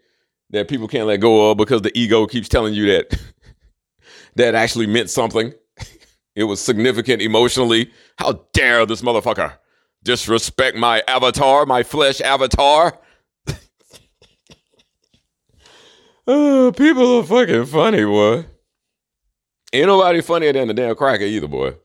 that 0.49 0.67
people 0.67 0.87
can't 0.87 1.07
let 1.07 1.17
go 1.17 1.51
of 1.51 1.57
because 1.57 1.81
the 1.81 1.97
ego 1.97 2.25
keeps 2.27 2.49
telling 2.49 2.73
you 2.73 2.85
that 2.87 3.19
that 4.35 4.55
actually 4.55 4.87
meant 4.87 5.09
something. 5.09 5.53
It 6.35 6.45
was 6.45 6.59
significant 6.59 7.21
emotionally. 7.21 7.91
How 8.17 8.43
dare 8.53 8.87
this 8.87 9.03
motherfucker 9.03 9.53
disrespect 10.03 10.75
my 10.75 11.03
avatar, 11.07 11.67
my 11.67 11.83
flesh 11.83 12.21
avatar? 12.21 12.99
Oh, 16.25 16.71
people 16.75 17.19
are 17.19 17.23
fucking 17.23 17.65
funny, 17.65 18.05
boy. 18.05 18.45
Ain't 19.73 19.87
nobody 19.87 20.21
funnier 20.21 20.53
than 20.53 20.69
the 20.69 20.73
damn 20.73 20.95
cracker 20.95 21.25
either, 21.25 21.47
boy. 21.47 21.75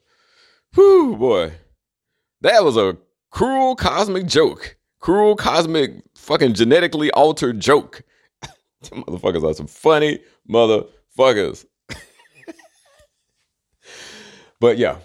Whew, 0.75 1.17
boy. 1.17 1.53
That 2.43 2.63
was 2.63 2.77
a 2.77 2.97
cruel 3.31 3.77
cosmic 3.77 4.27
joke. 4.27 4.77
Cruel 5.01 5.37
cosmic 5.37 6.03
fucking 6.15 6.55
genetically 6.55 7.11
altered 7.13 7.61
joke. 7.61 8.03
motherfuckers 8.85 9.49
are 9.49 9.55
some 9.55 9.67
funny 9.67 10.21
motherfuckers. 10.49 11.65
but 14.61 14.79
yeah. 14.79 14.99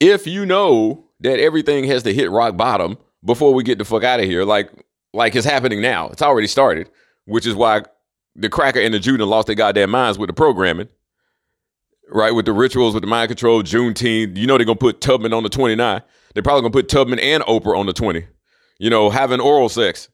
If 0.00 0.26
you 0.26 0.46
know 0.46 1.04
that 1.20 1.38
everything 1.38 1.84
has 1.84 2.02
to 2.04 2.12
hit 2.12 2.30
rock 2.30 2.56
bottom 2.56 2.96
before 3.24 3.52
we 3.52 3.62
get 3.62 3.78
the 3.78 3.84
fuck 3.84 4.02
out 4.02 4.20
of 4.20 4.26
here, 4.26 4.44
like 4.44 4.70
like 5.12 5.34
it's 5.34 5.46
happening 5.46 5.80
now. 5.80 6.08
It's 6.08 6.22
already 6.22 6.46
started, 6.46 6.88
which 7.26 7.46
is 7.46 7.54
why 7.54 7.82
the 8.34 8.48
cracker 8.48 8.80
and 8.80 8.94
the 8.94 8.98
Judah 8.98 9.26
lost 9.26 9.46
their 9.46 9.56
goddamn 9.56 9.90
minds 9.90 10.18
with 10.18 10.28
the 10.28 10.34
programming, 10.34 10.88
right? 12.12 12.34
With 12.34 12.46
the 12.46 12.52
rituals, 12.52 12.94
with 12.94 13.02
the 13.02 13.06
mind 13.06 13.28
control, 13.28 13.62
Juneteenth. 13.62 14.36
You 14.36 14.46
know 14.46 14.56
they're 14.56 14.66
gonna 14.66 14.76
put 14.76 15.00
Tubman 15.00 15.32
on 15.32 15.42
the 15.42 15.48
29. 15.48 16.02
They're 16.34 16.42
probably 16.42 16.62
gonna 16.62 16.72
put 16.72 16.88
Tubman 16.88 17.18
and 17.18 17.42
Oprah 17.44 17.76
on 17.76 17.86
the 17.86 17.92
20. 17.92 18.26
You 18.78 18.90
know, 18.90 19.10
having 19.10 19.40
oral 19.40 19.68
sex. 19.68 20.08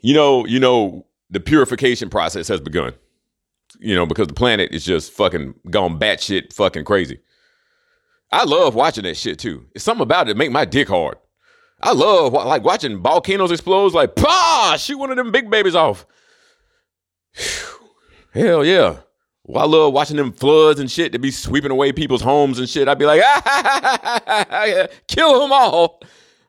You 0.00 0.14
know, 0.14 0.46
you 0.46 0.60
know, 0.60 1.06
the 1.30 1.40
purification 1.40 2.10
process 2.10 2.48
has 2.48 2.60
begun. 2.60 2.92
You 3.80 3.94
know, 3.94 4.06
because 4.06 4.28
the 4.28 4.34
planet 4.34 4.72
is 4.72 4.84
just 4.84 5.12
fucking 5.12 5.54
gone 5.70 5.98
batshit 5.98 6.52
fucking 6.52 6.84
crazy. 6.84 7.20
I 8.30 8.44
love 8.44 8.74
watching 8.74 9.04
that 9.04 9.16
shit 9.16 9.38
too. 9.38 9.66
It's 9.74 9.84
something 9.84 10.02
about 10.02 10.28
it 10.28 10.36
make 10.36 10.50
my 10.50 10.64
dick 10.64 10.88
hard. 10.88 11.16
I 11.80 11.92
love 11.92 12.32
like 12.32 12.64
watching 12.64 13.02
volcanoes 13.02 13.50
explode. 13.50 13.92
Like, 13.92 14.16
pah, 14.16 14.76
shoot 14.76 14.98
one 14.98 15.10
of 15.10 15.16
them 15.16 15.32
big 15.32 15.50
babies 15.50 15.74
off. 15.74 16.06
Hell 18.34 18.64
yeah. 18.64 18.96
Well, 19.44 19.62
I 19.62 19.66
love 19.66 19.92
watching 19.92 20.16
them 20.16 20.32
floods 20.32 20.80
and 20.80 20.90
shit 20.90 21.12
to 21.12 21.20
be 21.20 21.30
sweeping 21.30 21.70
away 21.70 21.92
people's 21.92 22.22
homes 22.22 22.58
and 22.58 22.68
shit. 22.68 22.88
I'd 22.88 22.98
be 22.98 23.06
like, 23.06 23.22
ah, 23.24 24.88
kill 25.06 25.40
them 25.40 25.52
all. 25.52 26.00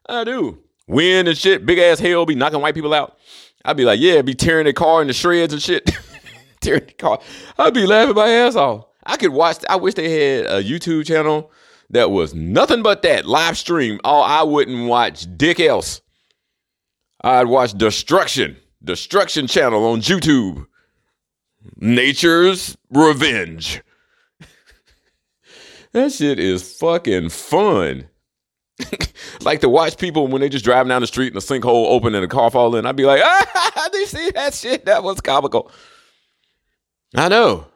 I 0.09 0.23
do. 0.23 0.63
Wind 0.87 1.27
and 1.27 1.37
shit, 1.37 1.65
big 1.65 1.77
ass 1.77 1.99
hail 1.99 2.25
be 2.25 2.33
knocking 2.33 2.61
white 2.61 2.73
people 2.73 2.93
out. 2.93 3.17
I'd 3.63 3.77
be 3.77 3.85
like, 3.85 3.99
yeah, 3.99 4.21
be 4.23 4.33
tearing 4.33 4.63
their 4.63 4.73
car 4.73 5.01
into 5.01 5.13
shreds 5.13 5.53
and 5.53 5.61
shit. 5.61 5.91
tearing 6.61 6.85
the 6.87 6.93
car. 6.93 7.19
I'd 7.59 7.73
be 7.73 7.85
laughing 7.85 8.15
my 8.15 8.29
ass 8.29 8.55
off. 8.55 8.85
I 9.05 9.17
could 9.17 9.31
watch, 9.31 9.57
I 9.69 9.75
wish 9.75 9.93
they 9.93 10.09
had 10.09 10.45
a 10.47 10.63
YouTube 10.63 11.05
channel 11.05 11.51
that 11.91 12.09
was 12.09 12.33
nothing 12.33 12.81
but 12.81 13.03
that 13.03 13.25
live 13.25 13.57
stream. 13.57 13.99
Oh, 14.03 14.21
I 14.21 14.41
wouldn't 14.41 14.87
watch 14.87 15.27
dick 15.37 15.59
else. 15.59 16.01
I'd 17.21 17.47
watch 17.47 17.73
Destruction, 17.73 18.57
Destruction 18.83 19.45
channel 19.47 19.85
on 19.85 20.01
YouTube. 20.01 20.65
Nature's 21.77 22.77
Revenge. 22.89 23.81
that 25.91 26.11
shit 26.11 26.39
is 26.39 26.77
fucking 26.77 27.29
fun. 27.29 28.07
like 29.41 29.61
to 29.61 29.69
watch 29.69 29.97
people 29.97 30.27
when 30.27 30.41
they 30.41 30.49
just 30.49 30.65
driving 30.65 30.89
down 30.89 31.01
the 31.01 31.07
street 31.07 31.33
and 31.33 31.41
the 31.41 31.45
sinkhole 31.45 31.87
open 31.87 32.13
and 32.13 32.23
the 32.23 32.27
car 32.27 32.51
fall 32.51 32.75
in. 32.75 32.85
I'd 32.85 32.95
be 32.95 33.05
like, 33.05 33.21
ah, 33.25 33.89
did 33.91 34.01
you 34.01 34.07
see 34.07 34.31
that 34.31 34.53
shit? 34.53 34.85
That 34.85 35.03
was 35.03 35.21
comical. 35.21 35.71
I 37.15 37.29
know. 37.29 37.67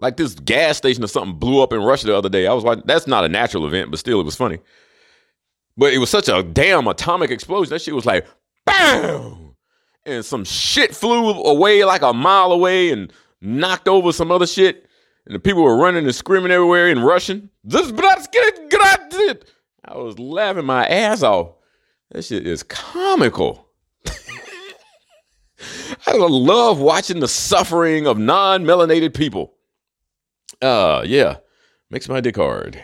Like 0.00 0.16
this 0.16 0.34
gas 0.34 0.76
station 0.76 1.02
or 1.02 1.08
something 1.08 1.38
blew 1.38 1.62
up 1.62 1.72
in 1.72 1.80
Russia 1.80 2.06
the 2.06 2.16
other 2.16 2.28
day. 2.28 2.46
I 2.46 2.52
was 2.52 2.64
like, 2.64 2.84
that's 2.84 3.06
not 3.06 3.24
a 3.24 3.28
natural 3.28 3.66
event, 3.66 3.90
but 3.90 3.98
still, 3.98 4.20
it 4.20 4.24
was 4.24 4.36
funny. 4.36 4.58
But 5.76 5.92
it 5.92 5.98
was 5.98 6.10
such 6.10 6.28
a 6.28 6.42
damn 6.42 6.86
atomic 6.86 7.30
explosion. 7.30 7.70
That 7.70 7.82
shit 7.82 7.94
was 7.94 8.06
like, 8.06 8.26
bam! 8.64 9.56
And 10.04 10.24
some 10.24 10.44
shit 10.44 10.94
flew 10.94 11.30
away 11.30 11.84
like 11.84 12.02
a 12.02 12.12
mile 12.12 12.52
away, 12.52 12.90
and 12.90 13.12
knocked 13.40 13.88
over 13.88 14.12
some 14.12 14.30
other 14.30 14.46
shit, 14.46 14.86
and 15.26 15.34
the 15.34 15.40
people 15.40 15.62
were 15.62 15.76
running 15.76 16.04
and 16.04 16.14
screaming 16.14 16.50
everywhere 16.50 16.88
in 16.88 17.00
Russian. 17.00 17.50
This. 17.64 17.90
I 19.84 19.96
was 19.96 20.18
laughing 20.18 20.64
my 20.64 20.86
ass 20.86 21.22
off. 21.22 21.52
That 22.10 22.24
shit 22.24 22.46
is 22.46 22.62
comical. 22.62 23.68
I 26.06 26.16
love 26.16 26.78
watching 26.78 27.20
the 27.20 27.28
suffering 27.28 28.06
of 28.06 28.18
non-melanated 28.18 29.14
people. 29.14 29.54
Uh 30.62 31.02
yeah. 31.06 31.36
Makes 31.90 32.08
my 32.08 32.20
dick 32.20 32.36
hard. 32.36 32.82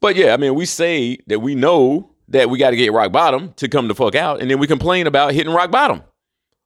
But 0.00 0.16
yeah, 0.16 0.32
I 0.32 0.36
mean, 0.36 0.54
we 0.54 0.66
say 0.66 1.18
that 1.26 1.40
we 1.40 1.54
know 1.54 2.10
that 2.28 2.48
we 2.48 2.58
got 2.58 2.70
to 2.70 2.76
get 2.76 2.92
rock 2.92 3.12
bottom 3.12 3.52
to 3.54 3.68
come 3.68 3.88
the 3.88 3.94
fuck 3.94 4.14
out, 4.14 4.40
and 4.40 4.50
then 4.50 4.58
we 4.58 4.66
complain 4.66 5.06
about 5.06 5.34
hitting 5.34 5.52
rock 5.52 5.70
bottom. 5.70 6.02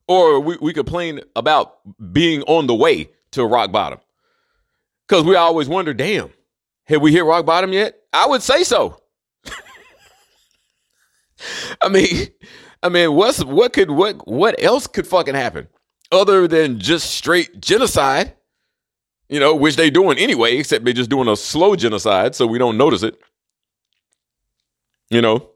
Or 0.07 0.39
we, 0.39 0.57
we 0.61 0.73
complain 0.73 1.21
about 1.35 1.77
being 2.13 2.43
on 2.43 2.67
the 2.67 2.75
way 2.75 3.09
to 3.31 3.45
rock 3.45 3.71
bottom. 3.71 3.99
Because 5.07 5.23
we 5.23 5.35
always 5.35 5.67
wonder, 5.67 5.93
damn, 5.93 6.31
have 6.85 7.01
we 7.01 7.11
hit 7.11 7.25
rock 7.25 7.45
bottom 7.45 7.73
yet? 7.73 7.95
I 8.13 8.27
would 8.27 8.41
say 8.41 8.63
so. 8.63 9.01
I 11.81 11.89
mean, 11.89 12.27
I 12.81 12.89
mean, 12.89 13.13
what's 13.13 13.43
what 13.43 13.73
could 13.73 13.91
what 13.91 14.27
what 14.27 14.61
else 14.63 14.87
could 14.87 15.07
fucking 15.07 15.35
happen 15.35 15.67
other 16.11 16.47
than 16.47 16.79
just 16.79 17.11
straight 17.11 17.59
genocide? 17.59 18.33
You 19.27 19.39
know, 19.39 19.55
which 19.55 19.75
they 19.75 19.89
doing 19.89 20.19
anyway, 20.19 20.57
except 20.57 20.85
they're 20.85 20.93
just 20.93 21.09
doing 21.09 21.27
a 21.27 21.35
slow 21.35 21.75
genocide, 21.75 22.35
so 22.35 22.45
we 22.45 22.59
don't 22.59 22.77
notice 22.77 23.01
it. 23.01 23.17
You 25.09 25.21
know, 25.21 25.49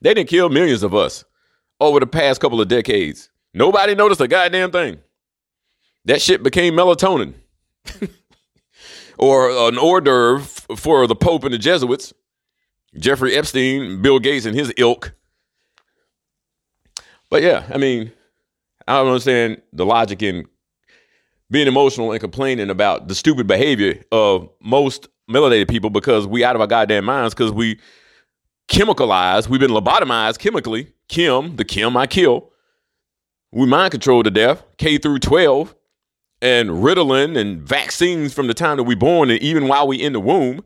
they 0.00 0.14
didn't 0.14 0.28
kill 0.28 0.48
millions 0.48 0.82
of 0.82 0.94
us 0.94 1.24
over 1.80 1.98
the 1.98 2.06
past 2.06 2.40
couple 2.40 2.60
of 2.60 2.68
decades. 2.68 3.29
Nobody 3.52 3.94
noticed 3.94 4.20
a 4.20 4.28
goddamn 4.28 4.70
thing. 4.70 4.98
That 6.04 6.22
shit 6.22 6.42
became 6.42 6.74
melatonin. 6.74 7.34
or 9.18 9.50
an 9.68 9.78
hors 9.78 10.00
d'oeuvre 10.00 10.76
for 10.76 11.06
the 11.06 11.14
Pope 11.14 11.44
and 11.44 11.52
the 11.52 11.58
Jesuits, 11.58 12.12
Jeffrey 12.96 13.34
Epstein, 13.36 14.00
Bill 14.00 14.18
Gates, 14.18 14.46
and 14.46 14.56
his 14.56 14.72
ilk. 14.76 15.12
But 17.28 17.42
yeah, 17.42 17.64
I 17.72 17.78
mean, 17.78 18.12
I 18.88 18.96
don't 18.96 19.08
understand 19.08 19.62
the 19.72 19.86
logic 19.86 20.22
in 20.22 20.46
being 21.50 21.66
emotional 21.66 22.12
and 22.12 22.20
complaining 22.20 22.70
about 22.70 23.08
the 23.08 23.14
stupid 23.14 23.46
behavior 23.46 24.02
of 24.10 24.48
most 24.60 25.08
melanated 25.30 25.68
people 25.68 25.90
because 25.90 26.26
we 26.26 26.44
out 26.44 26.54
of 26.54 26.60
our 26.60 26.66
goddamn 26.66 27.04
minds 27.04 27.34
because 27.34 27.52
we 27.52 27.78
chemicalized, 28.68 29.48
we've 29.48 29.60
been 29.60 29.70
lobotomized 29.70 30.38
chemically. 30.38 30.92
Kim, 31.08 31.56
the 31.56 31.64
Kim 31.64 31.96
I 31.96 32.06
kill. 32.06 32.50
We 33.52 33.66
mind 33.66 33.90
control 33.90 34.22
to 34.22 34.30
death, 34.30 34.62
K 34.78 34.98
through 34.98 35.18
12, 35.18 35.74
and 36.40 36.70
Ritalin 36.70 37.36
and 37.36 37.60
vaccines 37.60 38.32
from 38.32 38.46
the 38.46 38.54
time 38.54 38.76
that 38.76 38.84
we 38.84 38.94
born 38.94 39.30
and 39.30 39.40
even 39.42 39.68
while 39.68 39.86
we 39.86 40.00
in 40.00 40.12
the 40.12 40.20
womb. 40.20 40.64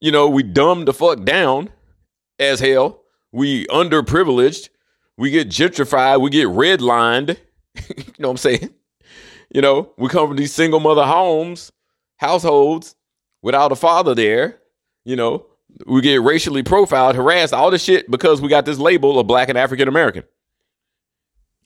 You 0.00 0.12
know, 0.12 0.28
we 0.28 0.42
dumb 0.42 0.84
the 0.84 0.92
fuck 0.92 1.24
down 1.24 1.70
as 2.38 2.60
hell. 2.60 3.02
We 3.32 3.66
underprivileged. 3.66 4.68
We 5.16 5.30
get 5.30 5.48
gentrified. 5.48 6.20
We 6.20 6.30
get 6.30 6.48
redlined. 6.48 7.36
you 7.74 8.04
know 8.18 8.28
what 8.28 8.32
I'm 8.32 8.36
saying? 8.36 8.70
You 9.54 9.60
know, 9.60 9.92
we 9.98 10.08
come 10.08 10.28
from 10.28 10.36
these 10.36 10.52
single 10.52 10.80
mother 10.80 11.04
homes, 11.04 11.70
households 12.16 12.94
without 13.42 13.72
a 13.72 13.76
father 13.76 14.14
there. 14.14 14.60
You 15.04 15.16
know, 15.16 15.46
we 15.86 16.00
get 16.00 16.22
racially 16.22 16.62
profiled, 16.62 17.16
harassed, 17.16 17.52
all 17.52 17.70
this 17.70 17.82
shit 17.82 18.10
because 18.10 18.40
we 18.40 18.48
got 18.48 18.64
this 18.64 18.78
label 18.78 19.18
of 19.18 19.26
black 19.26 19.48
and 19.48 19.58
African 19.58 19.88
American. 19.88 20.24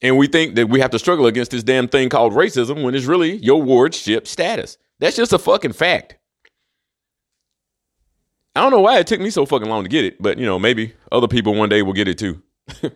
And 0.01 0.17
we 0.17 0.29
think 0.29 0.55
that 0.55 0.69
we 0.69 0.81
have 0.81 0.91
to 0.93 0.99
struggle 0.99 1.27
against 1.27 1.51
this 1.51 1.65
damn 1.65 1.89
thing 1.89 2.09
called 2.09 2.33
racism 2.33 2.83
when 2.83 2.95
it's 2.95 3.07
really 3.07 3.37
your 3.37 3.63
wardship 3.63 4.29
status. 4.29 4.79
That's 5.01 5.17
just 5.17 5.33
a 5.33 5.39
fucking 5.39 5.73
fact. 5.73 6.17
I 8.55 8.63
don't 8.63 8.71
know 8.71 8.81
why 8.81 8.99
it 8.99 9.07
took 9.07 9.21
me 9.21 9.31
so 9.31 9.47
fucking 9.47 9.69
long 9.69 9.85
to 9.85 9.89
get 9.89 10.05
it, 10.05 10.21
but 10.21 10.39
you 10.39 10.47
know, 10.47 10.59
maybe 10.59 10.95
other 11.13 11.29
people 11.29 11.55
one 11.55 11.69
day 11.69 11.83
will 11.83 11.93
get 11.93 12.09
it 12.09 12.19
too. 12.19 12.43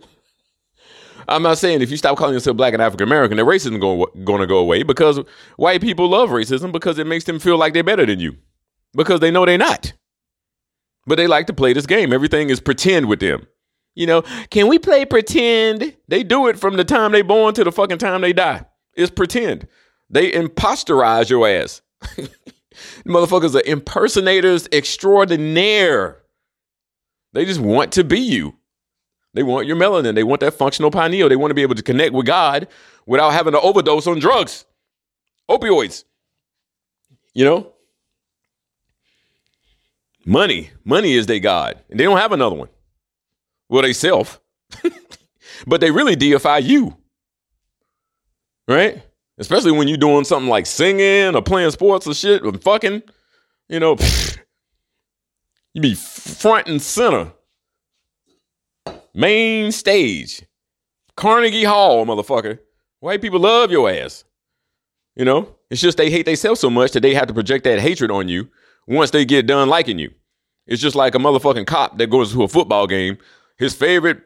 I'm 1.29 1.43
not 1.43 1.59
saying 1.59 1.83
if 1.83 1.91
you 1.91 1.97
stop 1.97 2.17
calling 2.17 2.35
yourself 2.35 2.57
black 2.57 2.73
and 2.73 2.83
African 2.83 3.07
American, 3.07 3.37
that 3.37 3.45
racism 3.45 3.81
going 3.81 4.25
going 4.25 4.41
to 4.41 4.47
go 4.47 4.59
away 4.59 4.83
because 4.83 5.21
white 5.57 5.81
people 5.81 6.09
love 6.09 6.31
racism 6.31 6.73
because 6.73 6.99
it 6.99 7.07
makes 7.07 7.25
them 7.25 7.39
feel 7.39 7.57
like 7.57 7.75
they're 7.75 7.85
better 7.85 8.07
than 8.07 8.19
you 8.19 8.37
because 8.95 9.21
they 9.21 9.31
know 9.31 9.47
they're 9.47 9.59
not. 9.59 9.93
But 11.07 11.17
they 11.17 11.27
like 11.27 11.47
to 11.47 11.53
play 11.53 11.73
this 11.73 11.87
game. 11.87 12.13
Everything 12.13 12.51
is 12.51 12.61
pretend 12.61 13.07
with 13.07 13.21
them. 13.21 13.47
You 13.95 14.07
know, 14.07 14.23
can 14.51 14.69
we 14.69 14.79
play 14.79 15.05
pretend? 15.05 15.95
They 16.09 16.23
do 16.23 16.47
it 16.47 16.59
from 16.59 16.77
the 16.77 16.85
time 16.85 17.13
they 17.13 17.23
born 17.23 17.55
to 17.55 17.65
the 17.65 17.73
fucking 17.73 17.99
time 17.99 18.23
they 18.23 18.33
die. 18.33 18.65
It's 18.95 19.11
pretend. 19.11 19.67
They 20.09 20.33
imposterize 20.33 21.31
your 21.31 21.49
ass. 21.49 21.83
Motherfuckers 23.07 23.55
are 23.55 23.67
impersonators 23.67 24.69
extraordinaire. 24.73 26.23
They 27.33 27.45
just 27.45 27.61
want 27.61 27.93
to 27.93 28.05
be 28.05 28.21
you. 28.21 28.57
They 29.35 29.43
want 29.43 29.67
your 29.67 29.77
melanin. 29.77 30.15
They 30.15 30.25
want 30.25 30.41
that 30.41 30.55
functional 30.55 30.91
pineal. 30.91 31.29
They 31.29 31.37
want 31.37 31.51
to 31.51 31.55
be 31.55 31.63
able 31.63 31.75
to 31.75 31.83
connect 31.83 32.13
with 32.13 32.27
God 32.27 32.69
without 33.07 33.31
having 33.33 33.53
to 33.55 33.61
overdose 33.61 34.07
on 34.07 34.19
drugs, 34.19 34.67
opioids. 35.51 36.05
You 37.35 37.45
know? 37.47 37.73
Money. 40.25 40.71
Money 40.85 41.13
is 41.15 41.27
their 41.27 41.41
God. 41.41 41.83
And 41.91 41.99
they 41.99 42.05
don't 42.05 42.19
have 42.19 42.33
another 42.33 42.57
one. 42.57 42.69
Well, 43.73 43.81
they 43.81 43.95
self. 43.95 44.39
but 45.67 45.81
they 45.81 45.91
really 45.91 46.15
deify 46.15 46.59
you. 46.59 46.95
Right? 48.69 49.03
Especially 49.39 49.73
when 49.73 49.89
you're 49.89 49.97
doing 49.97 50.25
something 50.25 50.51
like 50.51 50.67
singing 50.67 51.35
or 51.35 51.41
playing 51.41 51.71
sports 51.71 52.07
or 52.07 52.13
shit 52.13 52.45
or 52.45 52.53
fucking, 52.53 53.03
you 53.71 53.81
know, 53.81 53.97
you 55.73 55.81
be 55.81 55.95
front 55.95 56.69
and 56.69 56.83
center 56.83 57.33
Main 59.15 59.73
stage. 59.73 60.43
Carnegie 61.17 61.65
Hall, 61.65 62.05
motherfucker. 62.05 62.59
White 63.01 63.23
people 63.23 63.41
love 63.41 63.71
your 63.71 63.91
ass. 63.91 64.25
You 65.17 65.25
know? 65.25 65.57
It's 65.71 65.81
just 65.81 65.97
they 65.97 66.11
hate 66.11 66.27
themselves 66.27 66.61
so 66.61 66.69
much 66.69 66.93
that 66.93 67.01
they 67.01 67.15
have 67.15 67.29
to 67.29 67.35
project 67.35 67.65
that 67.65 67.81
hatred 67.81 68.11
on 68.11 68.29
you 68.29 68.51
once 68.87 69.13
they 69.13 69.25
get 69.25 69.47
done 69.47 69.71
liking 69.71 69.99
you. 69.99 70.11
It's 70.67 70.83
just 70.83 70.95
like 70.95 71.15
a 71.15 71.19
motherfucking 71.19 71.67
cop 71.67 71.97
that 71.97 72.11
goes 72.11 72.33
to 72.33 72.43
a 72.43 72.49
football 72.49 72.87
game. 72.87 73.17
His 73.59 73.75
favorite 73.75 74.23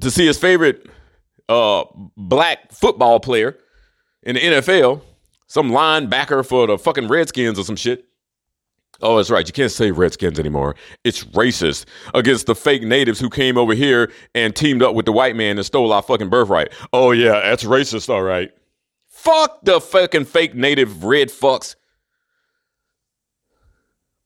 to 0.00 0.10
see 0.10 0.26
his 0.26 0.38
favorite 0.38 0.86
uh 1.48 1.84
black 2.16 2.72
football 2.72 3.20
player 3.20 3.58
in 4.22 4.36
the 4.36 4.40
NFL, 4.40 5.02
some 5.46 5.70
linebacker 5.70 6.46
for 6.46 6.66
the 6.66 6.78
fucking 6.78 7.08
Redskins 7.08 7.58
or 7.58 7.64
some 7.64 7.76
shit. 7.76 8.06
Oh, 9.02 9.16
that's 9.16 9.30
right. 9.30 9.46
You 9.46 9.52
can't 9.52 9.72
say 9.72 9.90
Redskins 9.90 10.38
anymore. 10.38 10.76
It's 11.02 11.24
racist 11.24 11.84
against 12.14 12.46
the 12.46 12.54
fake 12.54 12.82
natives 12.82 13.18
who 13.18 13.28
came 13.28 13.58
over 13.58 13.74
here 13.74 14.10
and 14.34 14.54
teamed 14.54 14.82
up 14.82 14.94
with 14.94 15.04
the 15.04 15.12
white 15.12 15.36
man 15.36 15.58
and 15.58 15.66
stole 15.66 15.92
our 15.92 16.02
fucking 16.02 16.30
birthright. 16.30 16.72
Oh, 16.92 17.10
yeah, 17.10 17.40
that's 17.40 17.64
racist, 17.64 18.08
all 18.08 18.22
right. 18.22 18.50
Fuck 19.08 19.64
the 19.64 19.80
fucking 19.80 20.26
fake 20.26 20.54
native 20.54 21.04
red 21.04 21.28
fucks. 21.28 21.74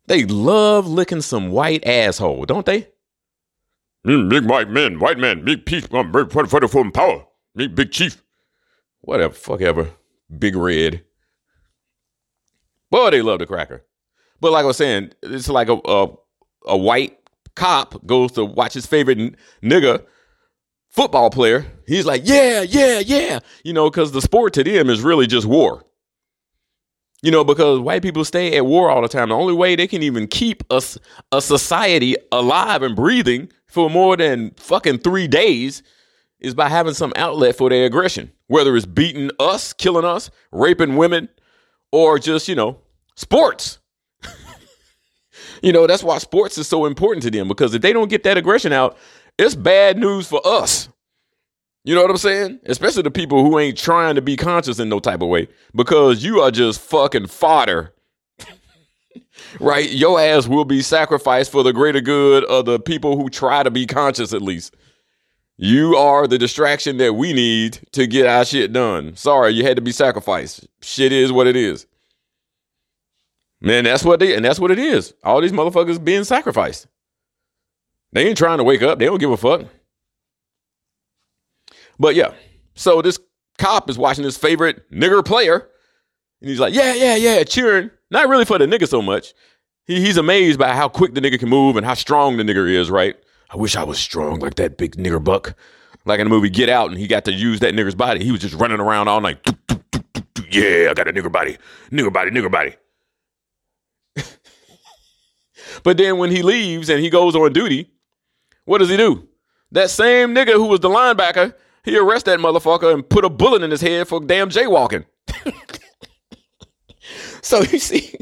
They 0.06 0.24
love 0.24 0.86
licking 0.86 1.22
some 1.22 1.50
white 1.50 1.86
asshole, 1.86 2.44
don't 2.44 2.66
they? 2.66 2.88
Big 4.08 4.46
white 4.46 4.70
men, 4.70 4.98
white 5.00 5.18
man, 5.18 5.44
big 5.44 5.66
chief, 5.66 5.92
um, 5.92 6.10
for, 6.10 6.46
for 6.46 6.60
the 6.60 6.90
power. 6.94 7.26
Big, 7.54 7.74
big 7.74 7.90
chief. 7.90 8.22
Whatever, 9.02 9.34
fuck 9.34 9.60
ever. 9.60 9.90
Big 10.38 10.56
red. 10.56 11.04
Boy, 12.90 13.10
they 13.10 13.20
love 13.20 13.40
the 13.40 13.46
cracker. 13.46 13.84
But 14.40 14.52
like 14.52 14.64
I 14.64 14.66
was 14.66 14.78
saying, 14.78 15.12
it's 15.22 15.50
like 15.50 15.68
a 15.68 15.78
a, 15.84 16.08
a 16.64 16.76
white 16.76 17.18
cop 17.54 18.06
goes 18.06 18.32
to 18.32 18.46
watch 18.46 18.72
his 18.72 18.86
favorite 18.86 19.18
n- 19.18 19.36
nigga 19.62 20.06
football 20.88 21.28
player. 21.28 21.66
He's 21.86 22.06
like, 22.06 22.22
yeah, 22.24 22.62
yeah, 22.62 23.00
yeah. 23.00 23.40
You 23.62 23.74
know, 23.74 23.90
because 23.90 24.12
the 24.12 24.22
sport 24.22 24.54
to 24.54 24.64
them 24.64 24.88
is 24.88 25.02
really 25.02 25.26
just 25.26 25.46
war. 25.46 25.84
You 27.20 27.30
know, 27.30 27.44
because 27.44 27.80
white 27.80 28.00
people 28.00 28.24
stay 28.24 28.56
at 28.56 28.64
war 28.64 28.88
all 28.88 29.02
the 29.02 29.08
time. 29.08 29.28
The 29.28 29.34
only 29.34 29.52
way 29.52 29.76
they 29.76 29.86
can 29.86 30.02
even 30.02 30.28
keep 30.28 30.62
us 30.72 30.96
a 31.30 31.42
society 31.42 32.16
alive 32.32 32.82
and 32.82 32.96
breathing 32.96 33.50
for 33.78 33.88
more 33.88 34.16
than 34.16 34.50
fucking 34.56 34.98
three 34.98 35.28
days 35.28 35.84
is 36.40 36.52
by 36.52 36.68
having 36.68 36.94
some 36.94 37.12
outlet 37.14 37.54
for 37.54 37.70
their 37.70 37.84
aggression, 37.84 38.32
whether 38.48 38.76
it's 38.76 38.86
beating 38.86 39.30
us, 39.38 39.72
killing 39.72 40.04
us, 40.04 40.32
raping 40.50 40.96
women, 40.96 41.28
or 41.92 42.18
just, 42.18 42.48
you 42.48 42.56
know, 42.56 42.80
sports. 43.14 43.78
You 45.62 45.72
know, 45.72 45.88
that's 45.88 46.04
why 46.04 46.18
sports 46.18 46.56
is 46.56 46.68
so 46.68 46.86
important 46.86 47.24
to 47.24 47.32
them 47.32 47.48
because 47.48 47.74
if 47.74 47.82
they 47.82 47.92
don't 47.92 48.08
get 48.08 48.22
that 48.22 48.36
aggression 48.36 48.72
out, 48.72 48.96
it's 49.38 49.56
bad 49.56 49.98
news 49.98 50.28
for 50.28 50.40
us. 50.44 50.88
You 51.82 51.96
know 51.96 52.02
what 52.02 52.12
I'm 52.12 52.16
saying? 52.16 52.60
Especially 52.66 53.02
the 53.02 53.10
people 53.10 53.42
who 53.44 53.58
ain't 53.58 53.76
trying 53.76 54.14
to 54.14 54.22
be 54.22 54.36
conscious 54.36 54.78
in 54.78 54.88
no 54.88 55.00
type 55.00 55.20
of 55.20 55.28
way 55.28 55.48
because 55.74 56.22
you 56.22 56.40
are 56.40 56.52
just 56.52 56.80
fucking 56.80 57.26
fodder. 57.26 57.92
Right? 59.60 59.90
Your 59.90 60.20
ass 60.20 60.48
will 60.48 60.64
be 60.64 60.82
sacrificed 60.82 61.52
for 61.52 61.62
the 61.62 61.72
greater 61.72 62.00
good 62.00 62.44
of 62.44 62.64
the 62.64 62.78
people 62.78 63.16
who 63.16 63.28
try 63.28 63.62
to 63.62 63.70
be 63.70 63.86
conscious 63.86 64.32
at 64.32 64.42
least. 64.42 64.74
You 65.56 65.96
are 65.96 66.28
the 66.28 66.38
distraction 66.38 66.98
that 66.98 67.14
we 67.14 67.32
need 67.32 67.80
to 67.92 68.06
get 68.06 68.26
our 68.26 68.44
shit 68.44 68.72
done. 68.72 69.16
Sorry, 69.16 69.52
you 69.52 69.64
had 69.64 69.76
to 69.76 69.82
be 69.82 69.90
sacrificed. 69.90 70.66
Shit 70.82 71.12
is 71.12 71.32
what 71.32 71.48
it 71.48 71.56
is. 71.56 71.86
Man, 73.60 73.82
that's 73.82 74.04
what 74.04 74.20
they 74.20 74.36
and 74.36 74.44
that's 74.44 74.60
what 74.60 74.70
it 74.70 74.78
is. 74.78 75.14
All 75.24 75.40
these 75.40 75.52
motherfuckers 75.52 76.02
being 76.02 76.22
sacrificed. 76.22 76.86
They 78.12 78.28
ain't 78.28 78.38
trying 78.38 78.58
to 78.58 78.64
wake 78.64 78.82
up. 78.82 78.98
They 78.98 79.06
don't 79.06 79.18
give 79.18 79.32
a 79.32 79.36
fuck. 79.36 79.66
But 81.98 82.14
yeah, 82.14 82.34
so 82.74 83.02
this 83.02 83.18
cop 83.58 83.90
is 83.90 83.98
watching 83.98 84.24
his 84.24 84.36
favorite 84.36 84.88
nigger 84.92 85.24
player, 85.24 85.68
and 86.40 86.48
he's 86.48 86.60
like, 86.60 86.72
yeah, 86.72 86.94
yeah, 86.94 87.16
yeah, 87.16 87.42
cheering. 87.42 87.90
Not 88.10 88.28
really 88.28 88.44
for 88.44 88.58
the 88.58 88.66
nigga 88.66 88.88
so 88.88 89.02
much. 89.02 89.34
He, 89.86 90.00
he's 90.00 90.16
amazed 90.16 90.58
by 90.58 90.74
how 90.74 90.88
quick 90.88 91.14
the 91.14 91.20
nigga 91.20 91.38
can 91.38 91.48
move 91.48 91.76
and 91.76 91.84
how 91.84 91.94
strong 91.94 92.36
the 92.36 92.42
nigger 92.42 92.70
is, 92.70 92.90
right? 92.90 93.16
I 93.50 93.56
wish 93.56 93.76
I 93.76 93.82
was 93.82 93.98
strong 93.98 94.40
like 94.40 94.56
that 94.56 94.76
big 94.76 94.96
nigger 94.96 95.22
buck. 95.22 95.54
Like 96.04 96.20
in 96.20 96.26
the 96.26 96.30
movie 96.30 96.48
Get 96.48 96.68
Out, 96.68 96.90
and 96.90 96.98
he 96.98 97.06
got 97.06 97.24
to 97.26 97.32
use 97.32 97.60
that 97.60 97.74
nigger's 97.74 97.94
body. 97.94 98.24
He 98.24 98.30
was 98.30 98.40
just 98.40 98.54
running 98.54 98.80
around 98.80 99.08
all 99.08 99.20
night. 99.20 99.38
Yeah, 100.50 100.88
I 100.90 100.94
got 100.94 101.08
a 101.08 101.12
nigger 101.12 101.30
body. 101.30 101.58
Nigger 101.90 102.12
body, 102.12 102.30
nigger 102.30 102.50
body. 102.50 102.76
but 105.82 105.96
then 105.98 106.16
when 106.16 106.30
he 106.30 106.40
leaves 106.42 106.88
and 106.88 107.00
he 107.00 107.10
goes 107.10 107.36
on 107.36 107.52
duty, 107.52 107.90
what 108.64 108.78
does 108.78 108.88
he 108.88 108.96
do? 108.96 109.28
That 109.72 109.90
same 109.90 110.34
nigga 110.34 110.54
who 110.54 110.64
was 110.64 110.80
the 110.80 110.88
linebacker, 110.88 111.54
he 111.84 111.98
arrest 111.98 112.24
that 112.26 112.38
motherfucker 112.38 112.94
and 112.94 113.06
put 113.06 113.24
a 113.24 113.28
bullet 113.28 113.62
in 113.62 113.70
his 113.70 113.82
head 113.82 114.08
for 114.08 114.20
damn 114.20 114.48
jaywalking. 114.48 115.04
so 117.42 117.62
you 117.70 117.78
see, 117.78 118.14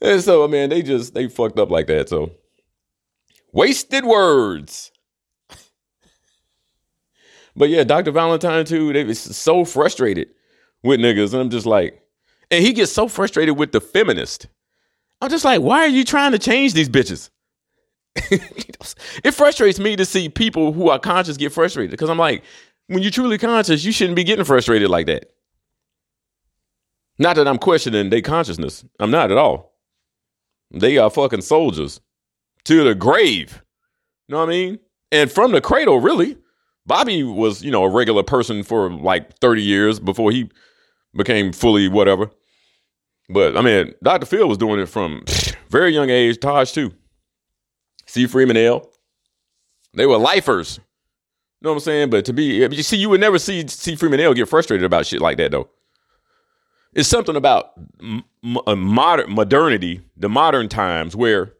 and 0.00 0.22
so 0.22 0.44
I 0.44 0.46
mean, 0.46 0.70
they 0.70 0.82
just 0.82 1.14
they 1.14 1.28
fucked 1.28 1.58
up 1.58 1.70
like 1.70 1.86
that. 1.88 2.08
So 2.08 2.32
wasted 3.52 4.04
words. 4.04 4.90
But 7.54 7.68
yeah, 7.68 7.84
Dr. 7.84 8.12
Valentine 8.12 8.64
too, 8.64 8.92
they 8.92 9.04
was 9.04 9.20
so 9.20 9.64
frustrated 9.64 10.28
with 10.82 11.00
niggas. 11.00 11.32
And 11.32 11.42
I'm 11.42 11.50
just 11.50 11.66
like, 11.66 12.02
and 12.50 12.64
he 12.64 12.72
gets 12.72 12.92
so 12.92 13.08
frustrated 13.08 13.58
with 13.58 13.72
the 13.72 13.80
feminist. 13.80 14.46
I'm 15.20 15.30
just 15.30 15.44
like, 15.44 15.60
why 15.60 15.80
are 15.80 15.88
you 15.88 16.04
trying 16.04 16.32
to 16.32 16.38
change 16.38 16.74
these 16.74 16.88
bitches? 16.88 17.30
it 18.16 19.32
frustrates 19.32 19.78
me 19.78 19.96
to 19.96 20.04
see 20.04 20.28
people 20.28 20.72
who 20.72 20.88
are 20.88 20.98
conscious 20.98 21.36
get 21.36 21.52
frustrated 21.52 21.90
because 21.90 22.10
I'm 22.10 22.18
like, 22.18 22.42
when 22.88 23.02
you're 23.02 23.12
truly 23.12 23.38
conscious, 23.38 23.84
you 23.84 23.92
shouldn't 23.92 24.16
be 24.16 24.24
getting 24.24 24.44
frustrated 24.44 24.90
like 24.90 25.06
that. 25.06 25.30
Not 27.18 27.36
that 27.36 27.48
I'm 27.48 27.58
questioning 27.58 28.10
their 28.10 28.22
consciousness. 28.22 28.84
I'm 28.98 29.10
not 29.10 29.30
at 29.30 29.38
all. 29.38 29.74
They 30.72 30.98
are 30.98 31.10
fucking 31.10 31.42
soldiers 31.42 32.00
to 32.64 32.84
the 32.84 32.94
grave. 32.94 33.62
You 34.28 34.34
know 34.34 34.38
what 34.38 34.48
I 34.48 34.52
mean? 34.52 34.78
And 35.10 35.30
from 35.30 35.52
the 35.52 35.60
cradle, 35.60 36.00
really. 36.00 36.38
Bobby 36.84 37.22
was, 37.22 37.62
you 37.62 37.70
know, 37.70 37.84
a 37.84 37.88
regular 37.88 38.22
person 38.24 38.62
for 38.64 38.90
like 38.90 39.38
30 39.38 39.62
years 39.62 40.00
before 40.00 40.32
he 40.32 40.50
became 41.14 41.52
fully 41.52 41.88
whatever. 41.88 42.30
But 43.28 43.56
I 43.56 43.60
mean, 43.60 43.94
Dr. 44.02 44.26
Phil 44.26 44.48
was 44.48 44.58
doing 44.58 44.80
it 44.80 44.86
from 44.86 45.24
very 45.70 45.94
young 45.94 46.10
age, 46.10 46.40
Taj 46.40 46.72
too. 46.72 46.92
C. 48.06 48.26
Freeman-El. 48.26 48.88
They 49.94 50.06
were 50.06 50.18
lifers. 50.18 50.78
You 50.78 51.66
know 51.66 51.70
what 51.70 51.76
I'm 51.76 51.80
saying? 51.80 52.10
But 52.10 52.24
to 52.24 52.32
be, 52.32 52.44
you 52.44 52.82
see, 52.82 52.96
you 52.96 53.08
would 53.10 53.20
never 53.20 53.38
see 53.38 53.66
C. 53.68 53.94
Freeman-El. 53.94 54.34
get 54.34 54.48
frustrated 54.48 54.84
about 54.84 55.06
shit 55.06 55.20
like 55.20 55.36
that, 55.36 55.52
though. 55.52 55.70
It's 56.94 57.08
something 57.08 57.36
about 57.36 57.72
modern 58.42 59.32
modernity, 59.34 60.02
the 60.16 60.28
modern 60.28 60.68
times, 60.68 61.16
where 61.16 61.54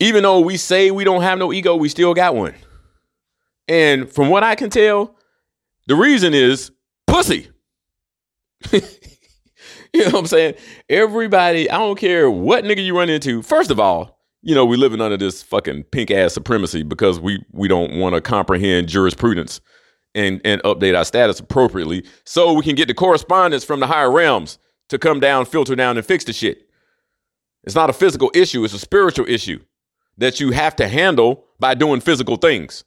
even 0.00 0.22
though 0.22 0.40
we 0.40 0.56
say 0.56 0.90
we 0.90 1.04
don't 1.04 1.22
have 1.22 1.38
no 1.38 1.52
ego, 1.52 1.76
we 1.76 1.88
still 1.88 2.12
got 2.12 2.34
one. 2.34 2.54
And 3.66 4.10
from 4.10 4.28
what 4.28 4.42
I 4.42 4.54
can 4.54 4.68
tell, 4.68 5.16
the 5.86 5.94
reason 5.94 6.34
is 6.34 6.72
pussy. 7.06 7.48
you 8.72 8.80
know 9.94 10.06
what 10.06 10.14
I'm 10.14 10.26
saying? 10.26 10.54
Everybody, 10.88 11.70
I 11.70 11.78
don't 11.78 11.98
care 11.98 12.30
what 12.30 12.64
nigga 12.64 12.84
you 12.84 12.96
run 12.96 13.08
into. 13.08 13.40
First 13.42 13.70
of 13.70 13.80
all, 13.80 14.18
you 14.42 14.54
know, 14.54 14.66
we 14.66 14.76
living 14.76 15.00
under 15.00 15.16
this 15.16 15.42
fucking 15.42 15.84
pink 15.84 16.10
ass 16.10 16.34
supremacy 16.34 16.82
because 16.82 17.18
we 17.18 17.42
we 17.52 17.66
don't 17.66 17.98
want 17.98 18.14
to 18.14 18.20
comprehend 18.20 18.88
jurisprudence 18.88 19.62
and 20.14 20.40
and 20.44 20.62
update 20.62 20.96
our 20.96 21.04
status 21.04 21.40
appropriately 21.40 22.04
so 22.24 22.52
we 22.52 22.62
can 22.62 22.74
get 22.74 22.88
the 22.88 22.94
correspondence 22.94 23.64
from 23.64 23.80
the 23.80 23.86
higher 23.86 24.10
realms 24.10 24.58
to 24.88 24.98
come 24.98 25.20
down, 25.20 25.46
filter 25.46 25.74
down, 25.74 25.96
and 25.96 26.06
fix 26.06 26.24
the 26.24 26.32
shit. 26.32 26.68
It's 27.64 27.74
not 27.74 27.90
a 27.90 27.94
physical 27.94 28.30
issue, 28.34 28.64
it's 28.64 28.74
a 28.74 28.78
spiritual 28.78 29.26
issue 29.28 29.60
that 30.18 30.40
you 30.40 30.52
have 30.52 30.76
to 30.76 30.88
handle 30.88 31.46
by 31.58 31.74
doing 31.74 32.00
physical 32.00 32.36
things. 32.36 32.84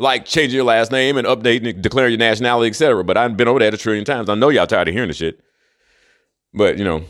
Like 0.00 0.24
changing 0.24 0.54
your 0.54 0.64
last 0.64 0.92
name 0.92 1.16
and 1.16 1.26
updating 1.26 1.70
and 1.70 1.82
declaring 1.82 2.12
your 2.12 2.18
nationality, 2.18 2.68
etc. 2.68 3.02
But 3.02 3.16
I've 3.16 3.36
been 3.36 3.48
over 3.48 3.58
that 3.58 3.74
a 3.74 3.76
trillion 3.76 4.04
times. 4.04 4.28
I 4.28 4.36
know 4.36 4.48
y'all 4.48 4.66
tired 4.66 4.86
of 4.86 4.94
hearing 4.94 5.08
the 5.08 5.14
shit. 5.14 5.40
But 6.54 6.78
you 6.78 6.84
know, 6.84 7.04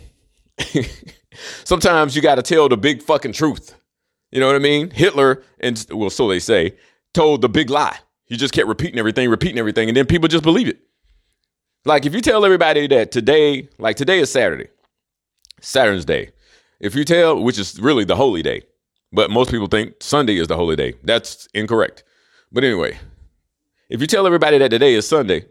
sometimes 1.64 2.16
you 2.16 2.22
got 2.22 2.36
to 2.36 2.42
tell 2.42 2.68
the 2.68 2.78
big 2.78 3.02
fucking 3.02 3.32
truth. 3.32 3.74
You 4.30 4.40
know 4.40 4.46
what 4.46 4.56
I 4.56 4.60
mean? 4.60 4.90
Hitler, 4.90 5.42
and 5.60 5.84
well, 5.90 6.10
so 6.10 6.28
they 6.28 6.38
say, 6.38 6.76
told 7.12 7.42
the 7.42 7.48
big 7.48 7.70
lie. 7.70 7.98
He 8.28 8.36
just 8.36 8.52
kept 8.52 8.68
repeating 8.68 8.98
everything, 8.98 9.28
repeating 9.30 9.58
everything, 9.58 9.88
and 9.88 9.96
then 9.96 10.06
people 10.06 10.28
just 10.28 10.44
believe 10.44 10.68
it. 10.68 10.78
Like 11.84 12.04
if 12.04 12.14
you 12.14 12.20
tell 12.20 12.44
everybody 12.44 12.86
that 12.88 13.10
today, 13.10 13.68
like 13.78 13.96
today 13.96 14.20
is 14.20 14.30
Saturday, 14.30 14.68
Saturn's 15.60 16.04
day. 16.04 16.30
If 16.80 16.94
you 16.94 17.04
tell, 17.04 17.42
which 17.42 17.58
is 17.58 17.80
really 17.80 18.04
the 18.04 18.16
holy 18.16 18.42
day, 18.42 18.62
but 19.12 19.30
most 19.30 19.50
people 19.50 19.66
think 19.66 19.94
Sunday 20.00 20.36
is 20.36 20.48
the 20.48 20.56
holy 20.56 20.76
day. 20.76 20.94
That's 21.02 21.48
incorrect. 21.54 22.04
But 22.52 22.64
anyway, 22.64 22.98
if 23.88 24.00
you 24.00 24.06
tell 24.06 24.26
everybody 24.26 24.58
that 24.58 24.70
today 24.70 24.94
is 24.94 25.08
Sunday, 25.08 25.46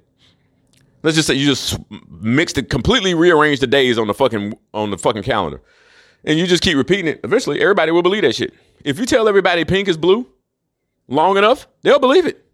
let's 1.02 1.16
just 1.16 1.28
say 1.28 1.34
you 1.34 1.48
just 1.48 1.80
mixed 2.10 2.58
it, 2.58 2.70
completely 2.70 3.14
rearranged 3.14 3.62
the 3.62 3.68
days 3.68 3.98
on 3.98 4.08
the 4.08 4.14
fucking 4.14 4.54
on 4.74 4.92
the 4.92 4.98
fucking 4.98 5.24
calendar, 5.24 5.62
and 6.24 6.38
you 6.38 6.46
just 6.46 6.64
keep 6.64 6.78
repeating 6.78 7.08
it. 7.08 7.22
Eventually, 7.24 7.60
everybody 7.60 7.92
will 7.92 8.04
believe 8.04 8.22
that 8.22 8.36
shit. 8.36 8.54
If 8.84 9.00
you 9.00 9.06
tell 9.06 9.28
everybody 9.28 9.66
pink 9.66 9.88
is 9.88 9.98
blue 9.98 10.28
long 11.08 11.38
enough, 11.38 11.68
they'll 11.82 12.00
believe 12.00 12.28
it. 12.28 12.47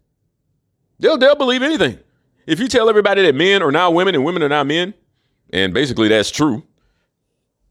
They'll 1.04 1.18
they'll 1.18 1.34
believe 1.34 1.62
anything. 1.62 1.98
If 2.46 2.60
you 2.60 2.66
tell 2.66 2.88
everybody 2.88 3.20
that 3.24 3.34
men 3.34 3.62
are 3.62 3.70
now 3.70 3.90
women 3.90 4.14
and 4.14 4.24
women 4.24 4.42
are 4.42 4.48
now 4.48 4.64
men, 4.64 4.94
and 5.50 5.74
basically 5.74 6.08
that's 6.08 6.30
true, 6.30 6.62